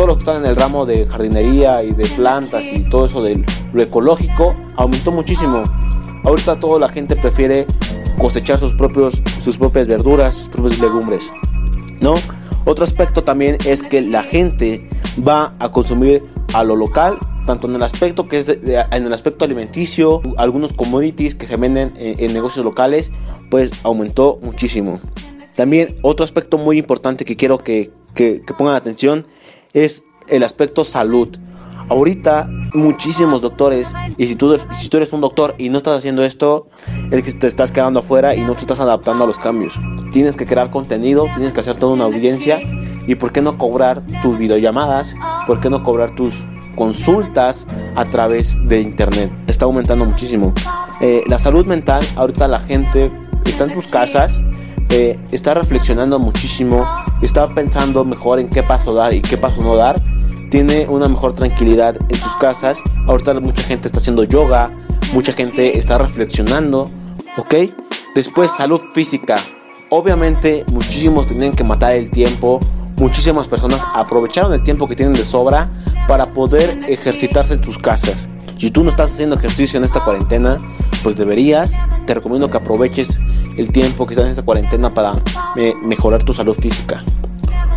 todos 0.00 0.08
los 0.08 0.16
que 0.16 0.30
están 0.30 0.42
en 0.42 0.50
el 0.50 0.56
ramo 0.56 0.86
de 0.86 1.04
jardinería 1.04 1.82
y 1.82 1.92
de 1.92 2.06
plantas 2.06 2.64
y 2.72 2.88
todo 2.88 3.04
eso 3.04 3.22
de 3.22 3.44
lo 3.74 3.82
ecológico 3.82 4.54
aumentó 4.76 5.12
muchísimo. 5.12 5.62
Ahorita 6.24 6.58
toda 6.58 6.80
la 6.80 6.88
gente 6.88 7.16
prefiere 7.16 7.66
cosechar 8.16 8.58
sus, 8.58 8.72
propios, 8.72 9.20
sus 9.44 9.58
propias 9.58 9.86
verduras, 9.86 10.34
sus 10.34 10.48
propias 10.48 10.80
legumbres. 10.80 11.30
¿no? 12.00 12.14
Otro 12.64 12.82
aspecto 12.82 13.22
también 13.22 13.58
es 13.66 13.82
que 13.82 14.00
la 14.00 14.22
gente 14.22 14.88
va 15.18 15.54
a 15.58 15.70
consumir 15.70 16.24
a 16.54 16.64
lo 16.64 16.76
local, 16.76 17.18
tanto 17.44 17.68
en 17.68 17.76
el 17.76 17.82
aspecto 17.82 18.26
que 18.26 18.38
es 18.38 18.48
en 18.48 19.06
el 19.06 19.12
aspecto 19.12 19.44
alimenticio, 19.44 20.22
algunos 20.38 20.72
commodities 20.72 21.34
que 21.34 21.46
se 21.46 21.56
venden 21.56 21.92
en 21.98 22.32
negocios 22.32 22.64
locales, 22.64 23.12
pues 23.50 23.70
aumentó 23.82 24.38
muchísimo. 24.40 24.98
También 25.56 25.98
otro 26.00 26.24
aspecto 26.24 26.56
muy 26.56 26.78
importante 26.78 27.26
que 27.26 27.36
quiero 27.36 27.58
que, 27.58 27.90
que, 28.14 28.40
que 28.40 28.54
pongan 28.54 28.76
atención 28.76 29.26
es 29.72 30.04
el 30.28 30.42
aspecto 30.42 30.84
salud. 30.84 31.28
Ahorita 31.88 32.48
muchísimos 32.72 33.40
doctores, 33.40 33.94
y 34.16 34.26
si 34.26 34.36
tú, 34.36 34.56
si 34.78 34.88
tú 34.88 34.98
eres 34.98 35.12
un 35.12 35.20
doctor 35.20 35.56
y 35.58 35.70
no 35.70 35.78
estás 35.78 35.98
haciendo 35.98 36.22
esto, 36.22 36.68
es 37.10 37.22
que 37.22 37.32
te 37.32 37.48
estás 37.48 37.72
quedando 37.72 38.00
afuera 38.00 38.36
y 38.36 38.42
no 38.42 38.54
te 38.54 38.60
estás 38.60 38.78
adaptando 38.78 39.24
a 39.24 39.26
los 39.26 39.38
cambios. 39.38 39.74
Tienes 40.12 40.36
que 40.36 40.46
crear 40.46 40.70
contenido, 40.70 41.26
tienes 41.34 41.52
que 41.52 41.60
hacer 41.60 41.76
toda 41.76 41.94
una 41.94 42.04
audiencia 42.04 42.60
y 43.06 43.16
por 43.16 43.32
qué 43.32 43.42
no 43.42 43.58
cobrar 43.58 44.02
tus 44.22 44.38
videollamadas, 44.38 45.14
por 45.46 45.58
qué 45.58 45.68
no 45.68 45.82
cobrar 45.82 46.14
tus 46.14 46.44
consultas 46.76 47.66
a 47.96 48.04
través 48.04 48.56
de 48.68 48.80
internet. 48.80 49.32
Está 49.48 49.64
aumentando 49.64 50.04
muchísimo. 50.04 50.54
Eh, 51.00 51.22
la 51.26 51.38
salud 51.38 51.66
mental, 51.66 52.04
ahorita 52.14 52.46
la 52.46 52.60
gente 52.60 53.08
está 53.46 53.64
en 53.64 53.74
sus 53.74 53.88
casas, 53.88 54.40
está 54.90 55.54
reflexionando 55.54 56.18
muchísimo, 56.18 56.86
está 57.22 57.48
pensando 57.54 58.04
mejor 58.04 58.40
en 58.40 58.48
qué 58.48 58.62
paso 58.62 58.92
dar 58.92 59.14
y 59.14 59.22
qué 59.22 59.36
paso 59.36 59.62
no 59.62 59.76
dar 59.76 60.00
tiene 60.50 60.86
una 60.88 61.08
mejor 61.08 61.32
tranquilidad 61.32 61.96
en 62.08 62.16
sus 62.16 62.34
casas. 62.36 62.82
Ahorita 63.06 63.34
mucha 63.40 63.62
gente 63.62 63.88
está 63.88 63.98
haciendo 63.98 64.24
yoga, 64.24 64.70
mucha 65.14 65.32
gente 65.32 65.78
está 65.78 65.96
reflexionando, 65.96 66.90
¿ok? 67.38 67.54
Después 68.14 68.50
salud 68.50 68.80
física. 68.92 69.46
Obviamente 69.90 70.64
muchísimos 70.68 71.26
tienen 71.28 71.52
que 71.52 71.64
matar 71.64 71.94
el 71.94 72.10
tiempo, 72.10 72.60
muchísimas 72.96 73.48
personas 73.48 73.80
aprovecharon 73.94 74.52
el 74.52 74.62
tiempo 74.62 74.86
que 74.86 74.96
tienen 74.96 75.14
de 75.14 75.24
sobra 75.24 75.70
para 76.06 76.32
poder 76.32 76.80
ejercitarse 76.88 77.54
en 77.54 77.64
sus 77.64 77.78
casas. 77.78 78.28
Si 78.58 78.70
tú 78.70 78.84
no 78.84 78.90
estás 78.90 79.12
haciendo 79.12 79.36
ejercicio 79.36 79.78
en 79.78 79.84
esta 79.84 80.04
cuarentena, 80.04 80.58
pues 81.02 81.16
deberías. 81.16 81.72
Te 82.06 82.14
recomiendo 82.14 82.50
que 82.50 82.58
aproveches 82.58 83.18
el 83.56 83.72
tiempo 83.72 84.06
que 84.06 84.14
estás 84.14 84.26
en 84.26 84.30
esta 84.30 84.42
cuarentena 84.42 84.90
para 84.90 85.16
mejorar 85.82 86.24
tu 86.24 86.32
salud 86.32 86.54
física. 86.54 87.04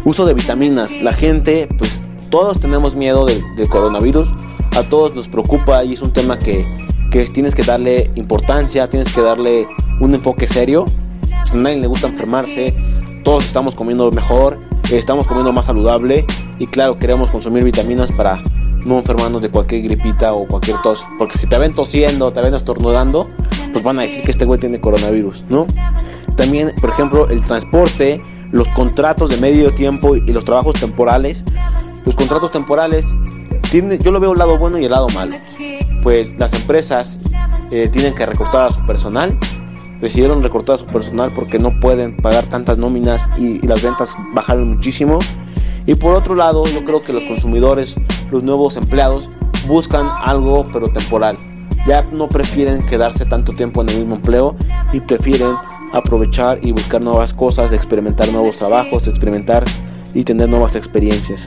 Uso 0.06 0.26
de 0.26 0.34
vitaminas. 0.34 0.92
La 1.02 1.14
gente 1.14 1.68
pues 1.78 2.02
todos 2.30 2.60
tenemos 2.60 2.96
miedo 2.96 3.26
del, 3.26 3.44
coronavirus, 3.70 4.28
a 4.76 4.84
todos 4.84 5.14
nos 5.14 5.28
preocupa 5.28 5.84
y 5.84 5.94
es 5.94 6.02
un 6.02 6.12
tema 6.12 6.40
que, 6.40 6.66
que 7.12 7.26
tienes 7.26 7.54
que 7.54 7.62
darle 7.62 8.10
importancia, 8.16 8.90
tienes 8.90 9.14
que 9.14 9.22
darle 9.22 9.68
un 10.00 10.16
enfoque 10.16 10.48
serio. 10.48 10.86
a 11.32 11.56
nadie 11.56 11.80
le 11.80 11.88
gusta 11.88 12.08
enfermarse, 12.08 12.74
todos 13.24 13.46
estamos 13.46 13.76
comiendo 13.76 14.10
mejor, 14.12 14.60
estamos 14.92 15.28
comiendo 15.28 15.54
más 15.54 15.66
saludable 15.66 16.26
y 16.58 16.66
claro, 16.66 16.98
queremos 16.98 17.30
consumir 17.30 17.64
vitaminas 17.64 18.12
para 18.12 18.42
no 18.86 18.98
enfermarnos 18.98 19.42
de 19.42 19.50
cualquier 19.50 19.84
gripita 19.84 20.34
o 20.34 20.48
cualquier 20.48 20.82
tos, 20.82 21.06
porque 21.18 21.38
si 21.38 21.48
te 21.48 21.58
ven 21.58 21.74
tosiendo, 21.74 22.34
te 22.34 22.42
ven 22.42 22.54
estornudando, 22.54 23.30
pues 23.74 23.84
van 23.84 24.00
a 24.00 24.04
decir 24.04 24.24
que 24.24 24.32
este 24.32 24.46
güey 24.46 24.60
tiene 24.60 24.80
coronavirus, 24.80 25.46
¿no? 25.50 25.68
También, 26.38 26.72
por 26.80 26.92
ejemplo, 26.92 27.28
el 27.28 27.42
transporte, 27.42 28.22
los 28.52 28.70
contratos 28.70 29.30
de 29.30 29.38
medio 29.38 29.72
tiempo 29.72 30.16
y 30.16 30.32
los 30.32 30.46
trabajos 30.46 30.76
temporales 30.80 31.44
los 32.06 32.16
contratos 32.16 32.52
temporales, 32.52 33.06
tiene, 33.72 33.98
yo 33.98 34.12
lo 34.12 34.20
veo 34.20 34.34
el 34.34 34.40
lado 34.40 34.58
bueno 34.58 34.78
y 34.78 34.86
el 34.86 34.92
lado 34.92 35.08
malo. 35.10 35.38
Pues 36.02 36.38
las 36.38 36.54
empresas 36.54 37.20
eh, 37.72 37.88
tienen 37.90 38.14
que 38.14 38.26
recortar 38.26 38.68
a 38.68 38.70
su 38.70 38.86
personal, 38.86 39.38
decidieron 40.02 40.44
recortar 40.44 40.76
a 40.76 40.80
su 40.80 40.86
personal 40.86 41.32
porque 41.34 41.60
no 41.60 41.80
pueden 41.80 42.18
pagar 42.18 42.46
tantas 42.48 42.78
nóminas 42.78 43.30
y, 43.38 43.66
las 43.66 43.82
ventas 43.82 44.16
bajaron 44.34 44.76
muchísimo. 44.76 45.20
Y 45.86 45.96
por 45.96 46.16
otro 46.16 46.36
lado, 46.36 46.66
yo 46.66 46.84
creo 46.84 47.00
que 47.00 47.14
los 47.14 47.24
consumidores, 47.26 47.96
los 48.32 48.44
nuevos 48.44 48.78
empleados, 48.78 49.30
buscan 49.68 50.08
algo 50.22 50.68
pero 50.74 50.92
temporal. 50.92 51.38
Ya 51.88 52.04
no 52.14 52.30
prefieren 52.30 52.86
quedarse 52.86 53.26
tanto 53.26 53.54
tiempo 53.54 53.82
en 53.82 53.90
el 53.90 54.00
mismo 54.00 54.16
empleo 54.16 54.56
y 54.94 55.02
prefieren 55.02 55.56
aprovechar 55.92 56.60
y 56.62 56.72
buscar 56.72 57.02
nuevas 57.02 57.34
cosas, 57.34 57.72
experimentar 57.72 58.32
nuevos 58.32 58.58
trabajos, 58.58 59.08
experimentar 59.08 59.64
y 60.14 60.24
tener 60.24 60.50
nuevas 60.50 60.76
experiencias. 60.76 61.46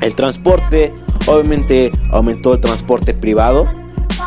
El 0.00 0.14
transporte, 0.14 0.92
obviamente 1.26 1.90
aumentó 2.10 2.54
el 2.54 2.60
transporte 2.60 3.14
privado. 3.14 3.68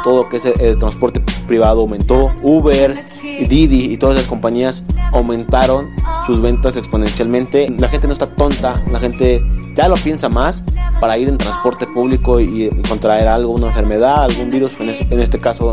Todo 0.04 0.24
lo 0.24 0.30
que 0.30 0.38
es 0.38 0.46
el, 0.46 0.78
transporte 0.78 1.22
privado 1.48 1.82
aumentó. 1.82 2.32
Uber, 2.42 3.06
Didi 3.22 3.92
y 3.92 3.98
todas 3.98 4.16
las 4.16 4.26
compañías 4.26 4.84
aumentaron 5.12 5.90
sus 6.26 6.42
ventas 6.42 6.78
exponencialmente. 6.78 7.68
La 7.78 7.90
gente 7.90 8.08
no 8.08 8.14
está 8.14 8.34
tonta, 8.36 8.82
la 8.92 9.00
gente 9.00 9.44
ya 9.78 9.88
lo 9.88 9.96
piensa 9.96 10.28
más 10.28 10.64
para 11.00 11.18
ir 11.20 11.30
en 11.30 11.38
transporte 11.38 11.86
público 11.86 12.40
y, 12.40 12.70
contraer 12.90 13.28
algo, 13.28 13.54
una 13.54 13.68
enfermedad, 13.68 14.24
algún 14.24 14.50
virus, 14.50 14.74
en, 14.80 14.90
este 15.20 15.40
caso 15.40 15.72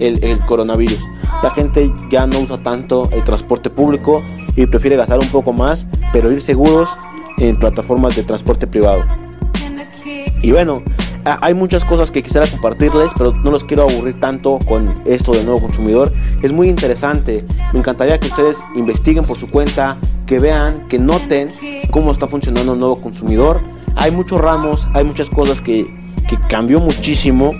el, 0.00 0.22
el, 0.24 0.40
coronavirus. 0.40 0.98
La 1.44 1.50
gente 1.50 1.92
ya 2.10 2.26
no 2.26 2.40
usa 2.40 2.60
tanto 2.62 3.08
el 3.12 3.22
transporte 3.22 3.70
público 3.70 4.20
y 4.56 4.66
prefiere 4.66 4.96
gastar 4.96 5.20
un 5.20 5.28
poco 5.28 5.52
más, 5.52 5.86
pero 6.12 6.32
ir 6.32 6.42
seguros 6.42 6.98
en 7.38 7.56
plataformas 7.56 8.16
de 8.16 8.24
transporte 8.24 8.66
privado. 8.66 9.04
Y 10.42 10.50
bueno, 10.50 10.82
hay 11.24 11.54
muchas 11.54 11.84
cosas 11.84 12.10
que 12.10 12.22
quisiera 12.22 12.46
compartirles, 12.48 13.12
pero 13.16 13.32
no 13.32 13.50
los 13.50 13.62
quiero 13.62 13.84
aburrir 13.84 14.18
tanto 14.18 14.58
con 14.66 14.94
esto 15.06 15.32
del 15.32 15.44
nuevo 15.44 15.60
consumidor. 15.60 16.12
Es 16.42 16.52
muy 16.52 16.68
interesante. 16.68 17.44
Me 17.72 17.78
encantaría 17.78 18.18
que 18.18 18.28
ustedes 18.28 18.58
investiguen 18.74 19.24
por 19.24 19.38
su 19.38 19.48
cuenta, 19.48 19.96
que 20.26 20.38
vean, 20.38 20.88
que 20.88 20.98
noten 20.98 21.54
cómo 21.90 22.10
está 22.10 22.26
funcionando 22.26 22.74
el 22.74 22.80
nuevo 22.80 23.00
consumidor. 23.00 23.62
Hay 23.94 24.10
muchos 24.10 24.40
ramos, 24.40 24.86
hay 24.94 25.04
muchas 25.04 25.30
cosas 25.30 25.60
que, 25.60 25.86
que 26.28 26.38
cambió 26.48 26.80
muchísimo. 26.80 27.52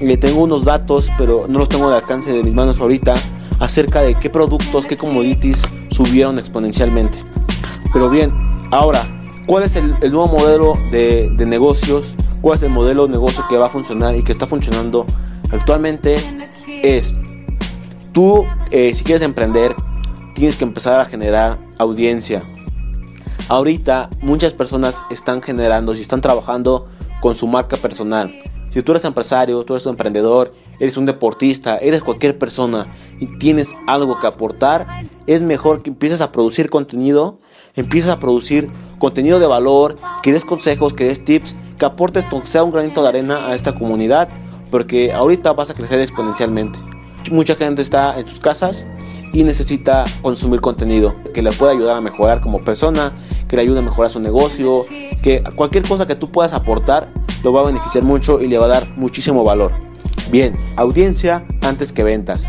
Le 0.00 0.16
tengo 0.16 0.42
unos 0.42 0.64
datos, 0.64 1.10
pero 1.16 1.46
no 1.48 1.58
los 1.58 1.68
tengo 1.68 1.88
de 1.90 1.96
alcance 1.96 2.32
de 2.32 2.42
mis 2.42 2.54
manos 2.54 2.78
ahorita, 2.80 3.14
acerca 3.58 4.02
de 4.02 4.14
qué 4.16 4.30
productos, 4.30 4.86
qué 4.86 4.96
commodities 4.96 5.62
subieron 5.90 6.38
exponencialmente. 6.38 7.18
Pero 7.92 8.10
bien, 8.10 8.32
ahora, 8.70 9.08
¿cuál 9.46 9.64
es 9.64 9.76
el, 9.76 9.98
nuevo 10.10 10.26
modelo 10.28 10.74
de, 10.90 11.30
de 11.36 11.46
negocios 11.46 12.14
cuál 12.40 12.56
es 12.56 12.62
el 12.62 12.70
modelo 12.70 13.06
de 13.06 13.12
negocio 13.12 13.44
que 13.48 13.56
va 13.56 13.66
a 13.66 13.70
funcionar 13.70 14.16
y 14.16 14.22
que 14.22 14.32
está 14.32 14.46
funcionando 14.46 15.06
actualmente 15.50 16.16
es 16.82 17.14
tú 18.12 18.44
eh, 18.70 18.94
si 18.94 19.04
quieres 19.04 19.22
emprender 19.22 19.74
tienes 20.34 20.56
que 20.56 20.64
empezar 20.64 21.00
a 21.00 21.04
generar 21.04 21.58
audiencia 21.78 22.42
ahorita 23.48 24.10
muchas 24.20 24.54
personas 24.54 25.02
están 25.10 25.42
generando 25.42 25.94
y 25.94 26.00
están 26.00 26.20
trabajando 26.20 26.88
con 27.20 27.34
su 27.34 27.46
marca 27.46 27.76
personal 27.76 28.32
si 28.70 28.82
tú 28.82 28.92
eres 28.92 29.04
empresario 29.04 29.64
tú 29.64 29.74
eres 29.74 29.86
un 29.86 29.92
emprendedor 29.92 30.52
eres 30.78 30.96
un 30.96 31.06
deportista 31.06 31.78
eres 31.78 32.02
cualquier 32.02 32.38
persona 32.38 32.86
y 33.20 33.38
tienes 33.38 33.74
algo 33.86 34.18
que 34.18 34.26
aportar 34.26 34.86
es 35.26 35.42
mejor 35.42 35.82
que 35.82 35.90
empieces 35.90 36.20
a 36.20 36.32
producir 36.32 36.70
contenido 36.70 37.38
empieces 37.76 38.10
a 38.10 38.18
producir 38.18 38.70
contenido 38.98 39.38
de 39.38 39.46
valor 39.46 39.98
que 40.22 40.32
des 40.32 40.44
consejos 40.44 40.92
que 40.92 41.04
des 41.04 41.24
tips 41.24 41.54
que 41.78 41.86
aportes 41.86 42.26
sea 42.44 42.64
un 42.64 42.72
granito 42.72 43.02
de 43.02 43.08
arena 43.08 43.48
a 43.48 43.54
esta 43.54 43.74
comunidad, 43.74 44.28
porque 44.70 45.12
ahorita 45.12 45.52
vas 45.52 45.70
a 45.70 45.74
crecer 45.74 46.00
exponencialmente. 46.00 46.78
Mucha 47.30 47.54
gente 47.54 47.82
está 47.82 48.18
en 48.18 48.26
sus 48.26 48.40
casas 48.40 48.84
y 49.32 49.42
necesita 49.42 50.04
consumir 50.22 50.60
contenido 50.60 51.12
que 51.34 51.42
le 51.42 51.52
pueda 51.52 51.72
ayudar 51.72 51.96
a 51.96 52.00
mejorar 52.00 52.40
como 52.40 52.58
persona, 52.58 53.12
que 53.48 53.56
le 53.56 53.62
ayude 53.62 53.80
a 53.80 53.82
mejorar 53.82 54.10
su 54.10 54.20
negocio, 54.20 54.86
que 55.22 55.42
cualquier 55.54 55.86
cosa 55.86 56.06
que 56.06 56.14
tú 56.14 56.30
puedas 56.30 56.52
aportar 56.52 57.10
lo 57.42 57.52
va 57.52 57.60
a 57.60 57.64
beneficiar 57.64 58.04
mucho 58.04 58.40
y 58.40 58.48
le 58.48 58.58
va 58.58 58.66
a 58.66 58.68
dar 58.68 58.88
muchísimo 58.96 59.44
valor. 59.44 59.72
Bien, 60.30 60.52
audiencia 60.76 61.44
antes 61.62 61.92
que 61.92 62.02
ventas. 62.02 62.48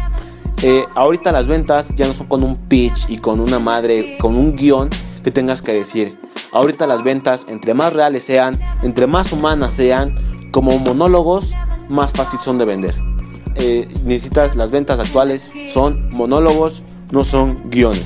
Eh, 0.61 0.83
ahorita 0.95 1.31
las 1.31 1.47
ventas 1.47 1.95
ya 1.95 2.07
no 2.07 2.13
son 2.13 2.27
con 2.27 2.43
un 2.43 2.57
pitch 2.67 3.09
y 3.09 3.17
con 3.17 3.39
una 3.39 3.59
madre, 3.59 4.17
con 4.19 4.35
un 4.35 4.53
guion 4.53 4.89
que 5.23 5.31
tengas 5.31 5.61
que 5.61 5.73
decir. 5.73 6.19
Ahorita 6.51 6.87
las 6.87 7.03
ventas, 7.03 7.45
entre 7.47 7.73
más 7.73 7.93
reales 7.93 8.23
sean, 8.23 8.59
entre 8.81 9.07
más 9.07 9.31
humanas 9.31 9.73
sean, 9.73 10.15
como 10.51 10.77
monólogos, 10.79 11.53
más 11.87 12.11
fácil 12.11 12.39
son 12.39 12.57
de 12.57 12.65
vender. 12.65 13.08
Eh, 13.55 13.87
necesitas 14.05 14.55
las 14.55 14.71
ventas 14.71 14.99
actuales 14.99 15.49
son 15.67 16.09
monólogos, 16.11 16.83
no 17.11 17.23
son 17.23 17.55
guiones. 17.69 18.05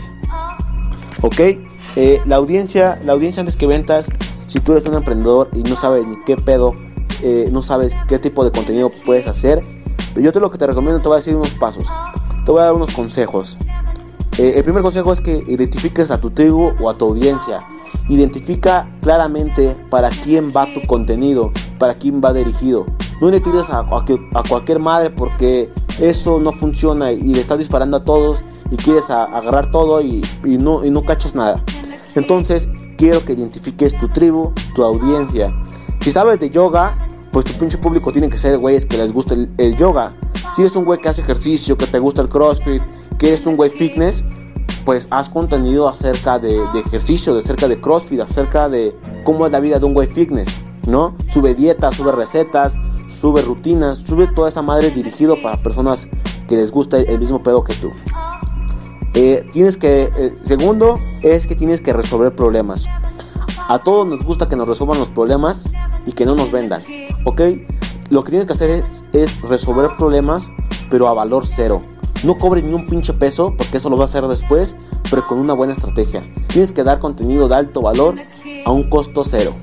¿Ok? 1.21 1.39
Eh, 1.95 2.21
la 2.25 2.37
audiencia, 2.37 2.99
la 3.03 3.13
audiencia 3.13 3.41
antes 3.41 3.55
que 3.55 3.67
ventas, 3.67 4.07
si 4.47 4.59
tú 4.59 4.71
eres 4.71 4.85
un 4.85 4.95
emprendedor 4.95 5.49
y 5.53 5.63
no 5.63 5.75
sabes 5.75 6.07
ni 6.07 6.15
qué 6.25 6.35
pedo, 6.35 6.73
eh, 7.21 7.49
no 7.51 7.61
sabes 7.61 7.95
qué 8.07 8.19
tipo 8.19 8.43
de 8.43 8.51
contenido 8.51 8.89
puedes 9.05 9.27
hacer, 9.27 9.61
yo 10.15 10.31
te 10.31 10.39
lo 10.39 10.51
que 10.51 10.57
te 10.57 10.67
recomiendo, 10.67 11.01
te 11.01 11.07
voy 11.07 11.15
a 11.15 11.17
decir 11.17 11.35
unos 11.35 11.53
pasos, 11.55 11.87
te 12.45 12.51
voy 12.51 12.61
a 12.61 12.65
dar 12.65 12.73
unos 12.73 12.91
consejos. 12.93 13.57
el 14.37 14.63
primer 14.63 14.81
consejo 14.81 15.13
es 15.13 15.21
que 15.21 15.43
identifiques 15.47 16.09
a 16.09 16.19
tu 16.19 16.31
tribu 16.31 16.73
o 16.79 16.89
a 16.89 16.97
tu 16.97 17.05
audiencia. 17.05 17.59
Identifica 18.09 18.89
claramente 19.01 19.75
para 19.89 20.09
quién 20.09 20.51
va 20.55 20.73
tu 20.73 20.81
contenido, 20.87 21.51
para 21.77 21.93
quién 21.93 22.21
va 22.23 22.33
dirigido. 22.33 22.85
No 23.23 23.31
le 23.31 23.39
tires 23.39 23.69
a, 23.69 23.85
cualquier 24.49 24.79
madre 24.81 25.09
porque 25.09 25.71
eso 25.97 26.41
no 26.41 26.51
funciona 26.51 27.13
y 27.13 27.33
le 27.33 27.39
estás 27.39 27.57
disparando 27.57 27.95
a 27.95 28.03
todos 28.03 28.43
y 28.69 28.75
quieres 28.75 29.09
agarrar 29.09 29.71
todo 29.71 30.01
y, 30.01 30.23
no, 30.43 30.83
y 30.83 30.91
no 30.91 31.05
cachas 31.05 31.33
nada. 31.33 31.63
Entonces, 32.15 32.67
quiero 32.97 33.23
que 33.23 33.31
identifiques 33.31 33.97
tu 33.97 34.09
tribu, 34.09 34.51
tu 34.75 34.83
audiencia. 34.83 35.55
Si 36.01 36.11
sabes 36.11 36.41
de 36.41 36.49
yoga, 36.49 36.97
pues 37.31 37.45
tu 37.45 37.53
pinche 37.53 37.77
público 37.77 38.11
tiene 38.11 38.27
que 38.27 38.37
ser 38.37 38.57
güeyes 38.57 38.85
que 38.85 38.97
les 38.97 39.13
gusta 39.13 39.35
el, 39.35 39.49
el, 39.57 39.77
yoga. 39.77 40.13
Si 40.53 40.63
eres 40.63 40.75
un 40.75 40.83
güey 40.83 40.99
que 40.99 41.07
hace 41.07 41.21
ejercicio, 41.21 41.77
que 41.77 41.87
te 41.87 41.99
gusta 41.99 42.21
el 42.21 42.27
crossfit, 42.27 42.83
que 43.17 43.29
eres 43.29 43.45
un 43.45 43.55
güey 43.55 43.69
fitness, 43.69 44.25
pues 44.83 45.07
haz 45.11 45.29
contenido 45.29 45.87
acerca 45.87 46.39
de, 46.39 46.57
de, 46.73 46.79
ejercicio, 46.81 47.37
acerca 47.37 47.69
de 47.69 47.79
CrossFit, 47.79 48.19
acerca 48.19 48.67
de 48.67 48.93
cómo 49.23 49.45
es 49.45 49.53
la 49.53 49.61
vida 49.61 49.79
de 49.79 49.85
un 49.85 49.93
güey 49.93 50.09
fitness, 50.09 50.59
¿no? 50.87 51.15
Sube 51.29 51.53
dietas, 51.53 51.95
sube 51.95 52.11
recetas, 52.11 52.75
sube 53.23 53.41
rutinas, 53.41 53.99
sube 53.99 54.27
toda 54.27 54.49
esa 54.49 54.61
madre 54.61 54.91
dirigido 54.91 55.41
para 55.41 55.55
personas 55.63 56.09
que 56.45 56.57
les 56.57 56.71
gusta 56.71 56.97
el 56.97 57.19
mismo 57.19 57.41
pedo 57.41 57.63
que 57.63 57.73
tú. 57.73 57.89
Eh, 59.13 59.47
tienes 59.53 59.77
que, 59.77 60.11
eh, 60.13 60.35
segundo, 60.43 60.99
es 61.21 61.47
que 61.47 61.55
tienes 61.55 61.79
que 61.79 61.93
resolver 61.93 62.35
problemas. 62.35 62.85
A 63.69 63.79
todos 63.79 64.05
nos 64.05 64.25
gusta 64.25 64.49
que 64.49 64.57
nos 64.57 64.67
resuelvan 64.67 64.99
los 64.99 65.09
problemas 65.09 65.69
y 66.05 66.11
que 66.11 66.25
no 66.25 66.35
nos 66.35 66.51
vendan, 66.51 66.83
¿ok? 67.23 67.41
Lo 68.09 68.25
que 68.25 68.31
tienes 68.31 68.45
que 68.45 68.51
hacer 68.51 68.69
es, 68.69 69.05
es 69.13 69.41
resolver 69.43 69.91
problemas, 69.97 70.51
pero 70.89 71.07
a 71.07 71.13
valor 71.13 71.47
cero. 71.47 71.77
No 72.25 72.37
cobres 72.37 72.65
ni 72.65 72.73
un 72.73 72.87
pinche 72.87 73.13
peso, 73.13 73.53
porque 73.57 73.77
eso 73.77 73.89
lo 73.89 73.95
vas 73.95 74.13
a 74.13 74.17
hacer 74.17 74.29
después, 74.29 74.75
pero 75.09 75.25
con 75.27 75.39
una 75.39 75.53
buena 75.53 75.71
estrategia. 75.71 76.29
Tienes 76.49 76.73
que 76.73 76.83
dar 76.83 76.99
contenido 76.99 77.47
de 77.47 77.55
alto 77.55 77.81
valor 77.81 78.17
a 78.65 78.71
un 78.71 78.89
costo 78.89 79.23
cero. 79.23 79.55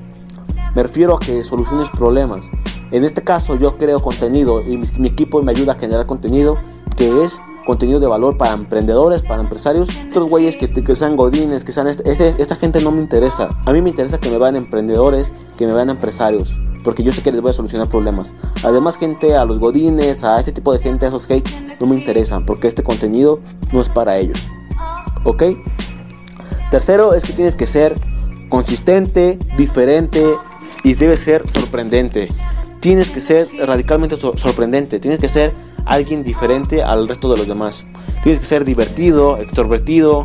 Me 0.73 0.81
refiero 0.81 1.17
a 1.17 1.19
que 1.19 1.43
soluciones 1.43 1.91
problemas. 1.91 2.49
En 2.91 3.03
este 3.03 3.23
caso 3.23 3.55
yo 3.55 3.73
creo 3.73 4.01
contenido 4.01 4.61
y 4.61 4.77
mi, 4.77 5.07
equipo 5.07 5.41
me 5.41 5.51
ayuda 5.51 5.73
a 5.73 5.75
generar 5.75 6.05
contenido 6.05 6.57
que 6.95 7.23
es 7.23 7.41
contenido 7.65 7.99
de 7.99 8.07
valor 8.07 8.37
para 8.37 8.53
emprendedores, 8.53 9.21
para 9.21 9.41
empresarios, 9.41 9.89
otros 10.09 10.27
güeyes 10.27 10.57
que, 10.57 10.67
que, 10.67 10.95
sean 10.95 11.15
godines, 11.15 11.63
que 11.63 11.71
sean... 11.71 11.87
Este, 11.87 12.35
esta 12.37 12.55
gente 12.55 12.81
no 12.81 12.91
me 12.91 13.01
interesa. 13.01 13.49
A 13.65 13.71
mí 13.71 13.81
me 13.81 13.89
interesa 13.89 14.19
que 14.19 14.29
me 14.29 14.37
vean 14.37 14.55
emprendedores, 14.55 15.33
que 15.57 15.67
me 15.67 15.73
vean 15.73 15.89
empresarios 15.89 16.59
porque 16.83 17.03
yo 17.03 17.13
sé 17.13 17.21
que 17.21 17.31
les 17.31 17.41
voy 17.41 17.51
a 17.51 17.53
solucionar 17.53 17.87
problemas. 17.87 18.35
Además, 18.63 18.97
gente, 18.97 19.35
a 19.35 19.45
los 19.45 19.59
godines, 19.59 20.23
a 20.23 20.39
este 20.39 20.51
tipo 20.51 20.73
de 20.73 20.79
gente, 20.79 21.05
a 21.05 21.09
esos 21.09 21.29
hate, 21.29 21.47
no 21.79 21.87
me 21.87 21.95
interesan, 21.95 22.45
porque 22.45 22.67
este 22.67 22.83
contenido 22.83 23.39
no 23.71 23.81
es 23.81 23.89
para 23.89 24.17
ellos. 24.17 24.39
¿Ok? 25.23 25.43
Tercero 26.69 27.13
es 27.13 27.23
que 27.23 27.33
tienes 27.33 27.55
que 27.55 27.67
ser 27.67 27.99
consistente, 28.49 29.37
diferente 29.57 30.35
y 30.83 30.95
debe 30.95 31.17
ser 31.17 31.47
sorprendente. 31.47 32.29
Tienes 32.81 33.11
que 33.11 33.21
ser 33.21 33.47
radicalmente 33.59 34.17
sorprendente, 34.17 34.99
tienes 34.99 35.19
que 35.19 35.29
ser 35.29 35.53
alguien 35.85 36.23
diferente 36.23 36.81
al 36.81 37.07
resto 37.07 37.31
de 37.31 37.37
los 37.37 37.47
demás. 37.47 37.85
Tienes 38.23 38.39
que 38.39 38.47
ser 38.47 38.65
divertido, 38.65 39.37
extrovertido 39.37 40.23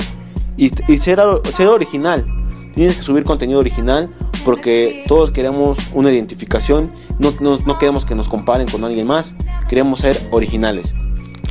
y, 0.56 0.70
ser, 0.96 1.20
ser 1.54 1.68
original. 1.68 2.26
Tienes 2.74 2.96
que 2.96 3.02
subir 3.02 3.24
contenido 3.24 3.60
original 3.60 4.10
porque 4.42 5.04
todos 5.06 5.30
queremos 5.32 5.78
una 5.92 6.10
identificación, 6.10 6.90
no, 7.18 7.34
no, 7.40 7.78
queremos 7.78 8.06
que 8.06 8.14
nos 8.14 8.26
comparen 8.26 8.68
con 8.68 8.84
alguien 8.84 9.06
más, 9.06 9.34
queremos 9.68 10.00
ser 10.00 10.28
originales. 10.30 10.94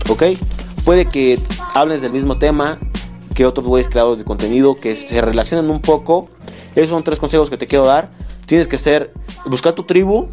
¿Ok? 0.10 0.24
Puede 0.86 1.06
que 1.06 1.40
hables 1.76 2.02
del 2.02 2.14
mismo 2.14 2.40
tema 2.40 2.80
que 3.36 3.46
otros 3.46 3.68
güeyes 3.68 3.90
creadores 3.90 4.20
de 4.20 4.26
contenido 4.26 4.74
que 4.74 4.96
se 4.96 5.22
relacionan 5.22 5.70
un 5.70 5.82
poco. 5.82 6.30
Esos 6.76 6.90
son 6.90 7.04
tres 7.04 7.20
consejos 7.20 7.52
que 7.52 7.58
te 7.58 7.68
quiero 7.68 7.86
dar. 7.86 8.12
Tienes 8.48 8.68
que 8.68 8.80
ser, 8.80 9.14
buscar 9.46 9.74
tu 9.74 9.84
tribu, 9.84 10.30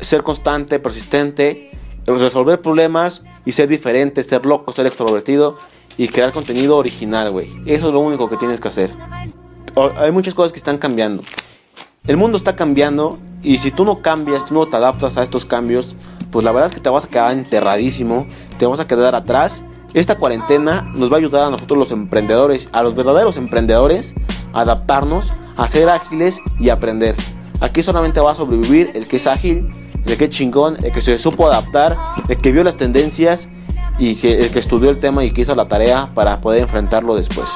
ser 0.00 0.22
constante, 0.22 0.78
persistente, 0.78 1.70
resolver 2.06 2.60
problemas 2.60 3.22
y 3.44 3.52
ser 3.52 3.68
diferente, 3.68 4.22
ser 4.22 4.46
loco, 4.46 4.72
ser 4.72 4.86
extrovertido 4.86 5.56
y 5.96 6.08
crear 6.08 6.32
contenido 6.32 6.76
original, 6.76 7.30
güey. 7.30 7.50
Eso 7.66 7.88
es 7.88 7.94
lo 7.94 8.00
único 8.00 8.28
que 8.28 8.36
tienes 8.36 8.60
que 8.60 8.68
hacer. 8.68 8.94
Hay 9.96 10.12
muchas 10.12 10.34
cosas 10.34 10.52
que 10.52 10.58
están 10.58 10.78
cambiando. 10.78 11.22
El 12.06 12.16
mundo 12.16 12.38
está 12.38 12.56
cambiando 12.56 13.18
y 13.42 13.58
si 13.58 13.70
tú 13.70 13.84
no 13.84 14.00
cambias, 14.00 14.46
tú 14.46 14.54
no 14.54 14.66
te 14.66 14.76
adaptas 14.76 15.16
a 15.16 15.22
estos 15.22 15.44
cambios, 15.44 15.94
pues 16.30 16.44
la 16.44 16.52
verdad 16.52 16.70
es 16.70 16.74
que 16.74 16.80
te 16.80 16.88
vas 16.88 17.04
a 17.04 17.08
quedar 17.08 17.32
enterradísimo, 17.32 18.26
te 18.58 18.66
vas 18.66 18.80
a 18.80 18.86
quedar 18.86 19.14
atrás. 19.14 19.62
Esta 19.94 20.16
cuarentena 20.16 20.90
nos 20.94 21.10
va 21.10 21.16
a 21.16 21.18
ayudar 21.18 21.44
a 21.44 21.50
nosotros 21.50 21.78
los 21.78 21.90
emprendedores, 21.90 22.68
a 22.72 22.82
los 22.82 22.94
verdaderos 22.94 23.36
emprendedores, 23.36 24.14
a 24.52 24.60
adaptarnos, 24.60 25.32
a 25.56 25.68
ser 25.68 25.88
ágiles 25.88 26.40
y 26.58 26.68
aprender. 26.70 27.16
Aquí 27.60 27.82
solamente 27.82 28.20
va 28.20 28.32
a 28.32 28.34
sobrevivir 28.34 28.92
el 28.94 29.08
que 29.08 29.16
es 29.16 29.26
ágil, 29.26 29.68
que 30.16 30.24
es 30.24 30.30
chingón, 30.30 30.76
el 30.84 30.92
que 30.92 31.00
se 31.00 31.18
supo 31.18 31.46
adaptar, 31.46 31.96
el 32.28 32.36
que 32.38 32.52
vio 32.52 32.64
las 32.64 32.76
tendencias 32.76 33.48
y 33.98 34.14
que, 34.14 34.40
el 34.40 34.50
que 34.50 34.58
estudió 34.58 34.90
el 34.90 35.00
tema 35.00 35.24
y 35.24 35.32
que 35.32 35.42
hizo 35.42 35.54
la 35.54 35.68
tarea 35.68 36.10
para 36.14 36.40
poder 36.40 36.62
enfrentarlo 36.62 37.14
después. 37.14 37.50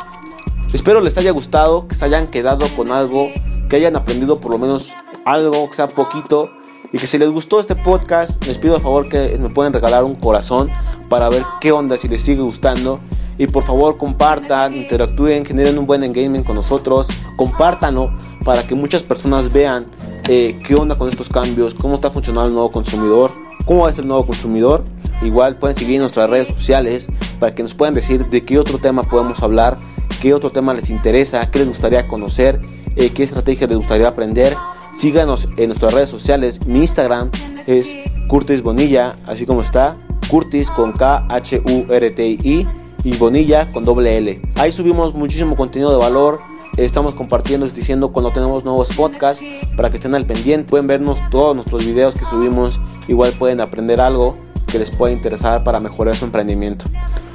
Espero 0.72 1.00
les 1.00 1.16
haya 1.18 1.30
gustado, 1.32 1.86
que 1.86 1.94
se 1.94 2.04
hayan 2.04 2.26
quedado 2.26 2.66
con 2.76 2.92
algo 2.92 3.28
que 3.72 3.76
hayan 3.76 3.96
aprendido 3.96 4.38
por 4.38 4.50
lo 4.52 4.58
menos 4.58 4.92
algo, 5.24 5.66
que 5.70 5.76
sea 5.76 5.94
poquito. 5.94 6.50
Y 6.92 6.98
que 6.98 7.06
si 7.06 7.16
les 7.16 7.30
gustó 7.30 7.58
este 7.58 7.74
podcast, 7.74 8.44
les 8.46 8.58
pido 8.58 8.76
a 8.76 8.80
favor 8.80 9.08
que 9.08 9.38
me 9.38 9.48
pueden 9.48 9.72
regalar 9.72 10.04
un 10.04 10.14
corazón 10.14 10.70
para 11.08 11.30
ver 11.30 11.42
qué 11.58 11.72
onda, 11.72 11.96
si 11.96 12.06
les 12.06 12.20
sigue 12.20 12.42
gustando. 12.42 13.00
Y 13.38 13.46
por 13.46 13.64
favor 13.64 13.96
compartan, 13.96 14.76
interactúen, 14.76 15.46
generen 15.46 15.78
un 15.78 15.86
buen 15.86 16.04
engagement 16.04 16.44
con 16.44 16.56
nosotros. 16.56 17.08
Compártanlo 17.38 18.14
para 18.44 18.66
que 18.66 18.74
muchas 18.74 19.02
personas 19.02 19.52
vean 19.52 19.86
eh, 20.28 20.58
qué 20.66 20.74
onda 20.74 20.96
con 20.96 21.08
estos 21.08 21.28
cambios, 21.28 21.74
cómo 21.74 21.96
está 21.96 22.10
funcionando 22.10 22.48
el 22.48 22.54
nuevo 22.54 22.70
consumidor, 22.70 23.30
cómo 23.64 23.88
es 23.88 23.98
el 23.98 24.06
nuevo 24.06 24.26
consumidor. 24.26 24.84
Igual 25.22 25.56
pueden 25.56 25.76
seguir 25.76 26.00
nuestras 26.00 26.28
redes 26.28 26.48
sociales 26.54 27.06
para 27.38 27.54
que 27.54 27.62
nos 27.62 27.74
puedan 27.74 27.94
decir 27.94 28.26
de 28.26 28.44
qué 28.44 28.58
otro 28.58 28.78
tema 28.78 29.02
podemos 29.02 29.42
hablar, 29.42 29.76
qué 30.20 30.34
otro 30.34 30.50
tema 30.50 30.74
les 30.74 30.90
interesa, 30.90 31.48
qué 31.50 31.60
les 31.60 31.68
gustaría 31.68 32.06
conocer 32.08 32.60
eh, 32.96 33.10
qué 33.10 33.22
estrategia 33.22 33.66
les 33.66 33.78
gustaría 33.78 34.08
aprender. 34.08 34.54
Síganos 34.96 35.48
en 35.56 35.68
nuestras 35.68 35.94
redes 35.94 36.10
sociales. 36.10 36.66
Mi 36.66 36.80
Instagram 36.80 37.30
es 37.66 37.88
Curtis 38.28 38.62
Bonilla, 38.62 39.12
así 39.26 39.46
como 39.46 39.62
está. 39.62 39.96
Curtis 40.28 40.68
con 40.70 40.92
K 40.92 41.26
H 41.28 41.62
U 41.64 41.92
R 41.92 42.10
T 42.10 42.26
I 42.26 42.68
y 43.04 43.16
Bonilla 43.16 43.70
con 43.72 43.84
doble 43.84 44.16
L. 44.18 44.40
Ahí 44.56 44.72
subimos 44.72 45.14
muchísimo 45.14 45.56
contenido 45.56 45.90
de 45.90 45.98
valor. 45.98 46.40
Estamos 46.76 47.14
compartiendo 47.14 47.66
y 47.66 47.70
diciendo 47.70 48.12
cuando 48.12 48.32
tenemos 48.32 48.64
nuevos 48.64 48.88
podcasts 48.96 49.44
para 49.76 49.90
que 49.90 49.96
estén 49.96 50.14
al 50.14 50.24
pendiente. 50.24 50.70
Pueden 50.70 50.86
vernos 50.86 51.18
todos 51.30 51.54
nuestros 51.54 51.84
videos 51.84 52.14
que 52.14 52.24
subimos. 52.24 52.80
Igual 53.08 53.32
pueden 53.38 53.60
aprender 53.60 54.00
algo 54.00 54.36
que 54.66 54.78
les 54.78 54.90
pueda 54.90 55.12
interesar 55.12 55.64
para 55.64 55.80
mejorar 55.80 56.16
su 56.16 56.24
emprendimiento. 56.24 56.86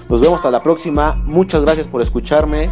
Nos 0.10 0.22
vemos 0.22 0.38
hasta 0.38 0.50
la 0.50 0.60
próxima. 0.62 1.22
Muchas 1.26 1.62
gracias 1.62 1.88
por 1.88 2.02
escucharme. 2.02 2.72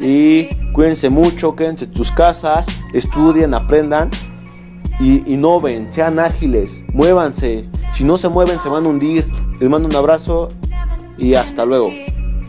Y 0.00 0.54
cuídense 0.72 1.08
mucho, 1.08 1.56
quédense 1.56 1.86
en 1.86 1.92
tus 1.92 2.10
casas, 2.10 2.66
estudien, 2.92 3.54
aprendan 3.54 4.10
y 5.00 5.32
innoven, 5.32 5.90
sean 5.92 6.18
ágiles, 6.18 6.84
muévanse. 6.92 7.68
Si 7.94 8.04
no 8.04 8.18
se 8.18 8.28
mueven, 8.28 8.60
se 8.60 8.68
van 8.68 8.84
a 8.84 8.88
hundir. 8.88 9.26
Les 9.60 9.70
mando 9.70 9.88
un 9.88 9.96
abrazo 9.96 10.50
y 11.16 11.34
hasta 11.34 11.64
luego. 11.64 11.90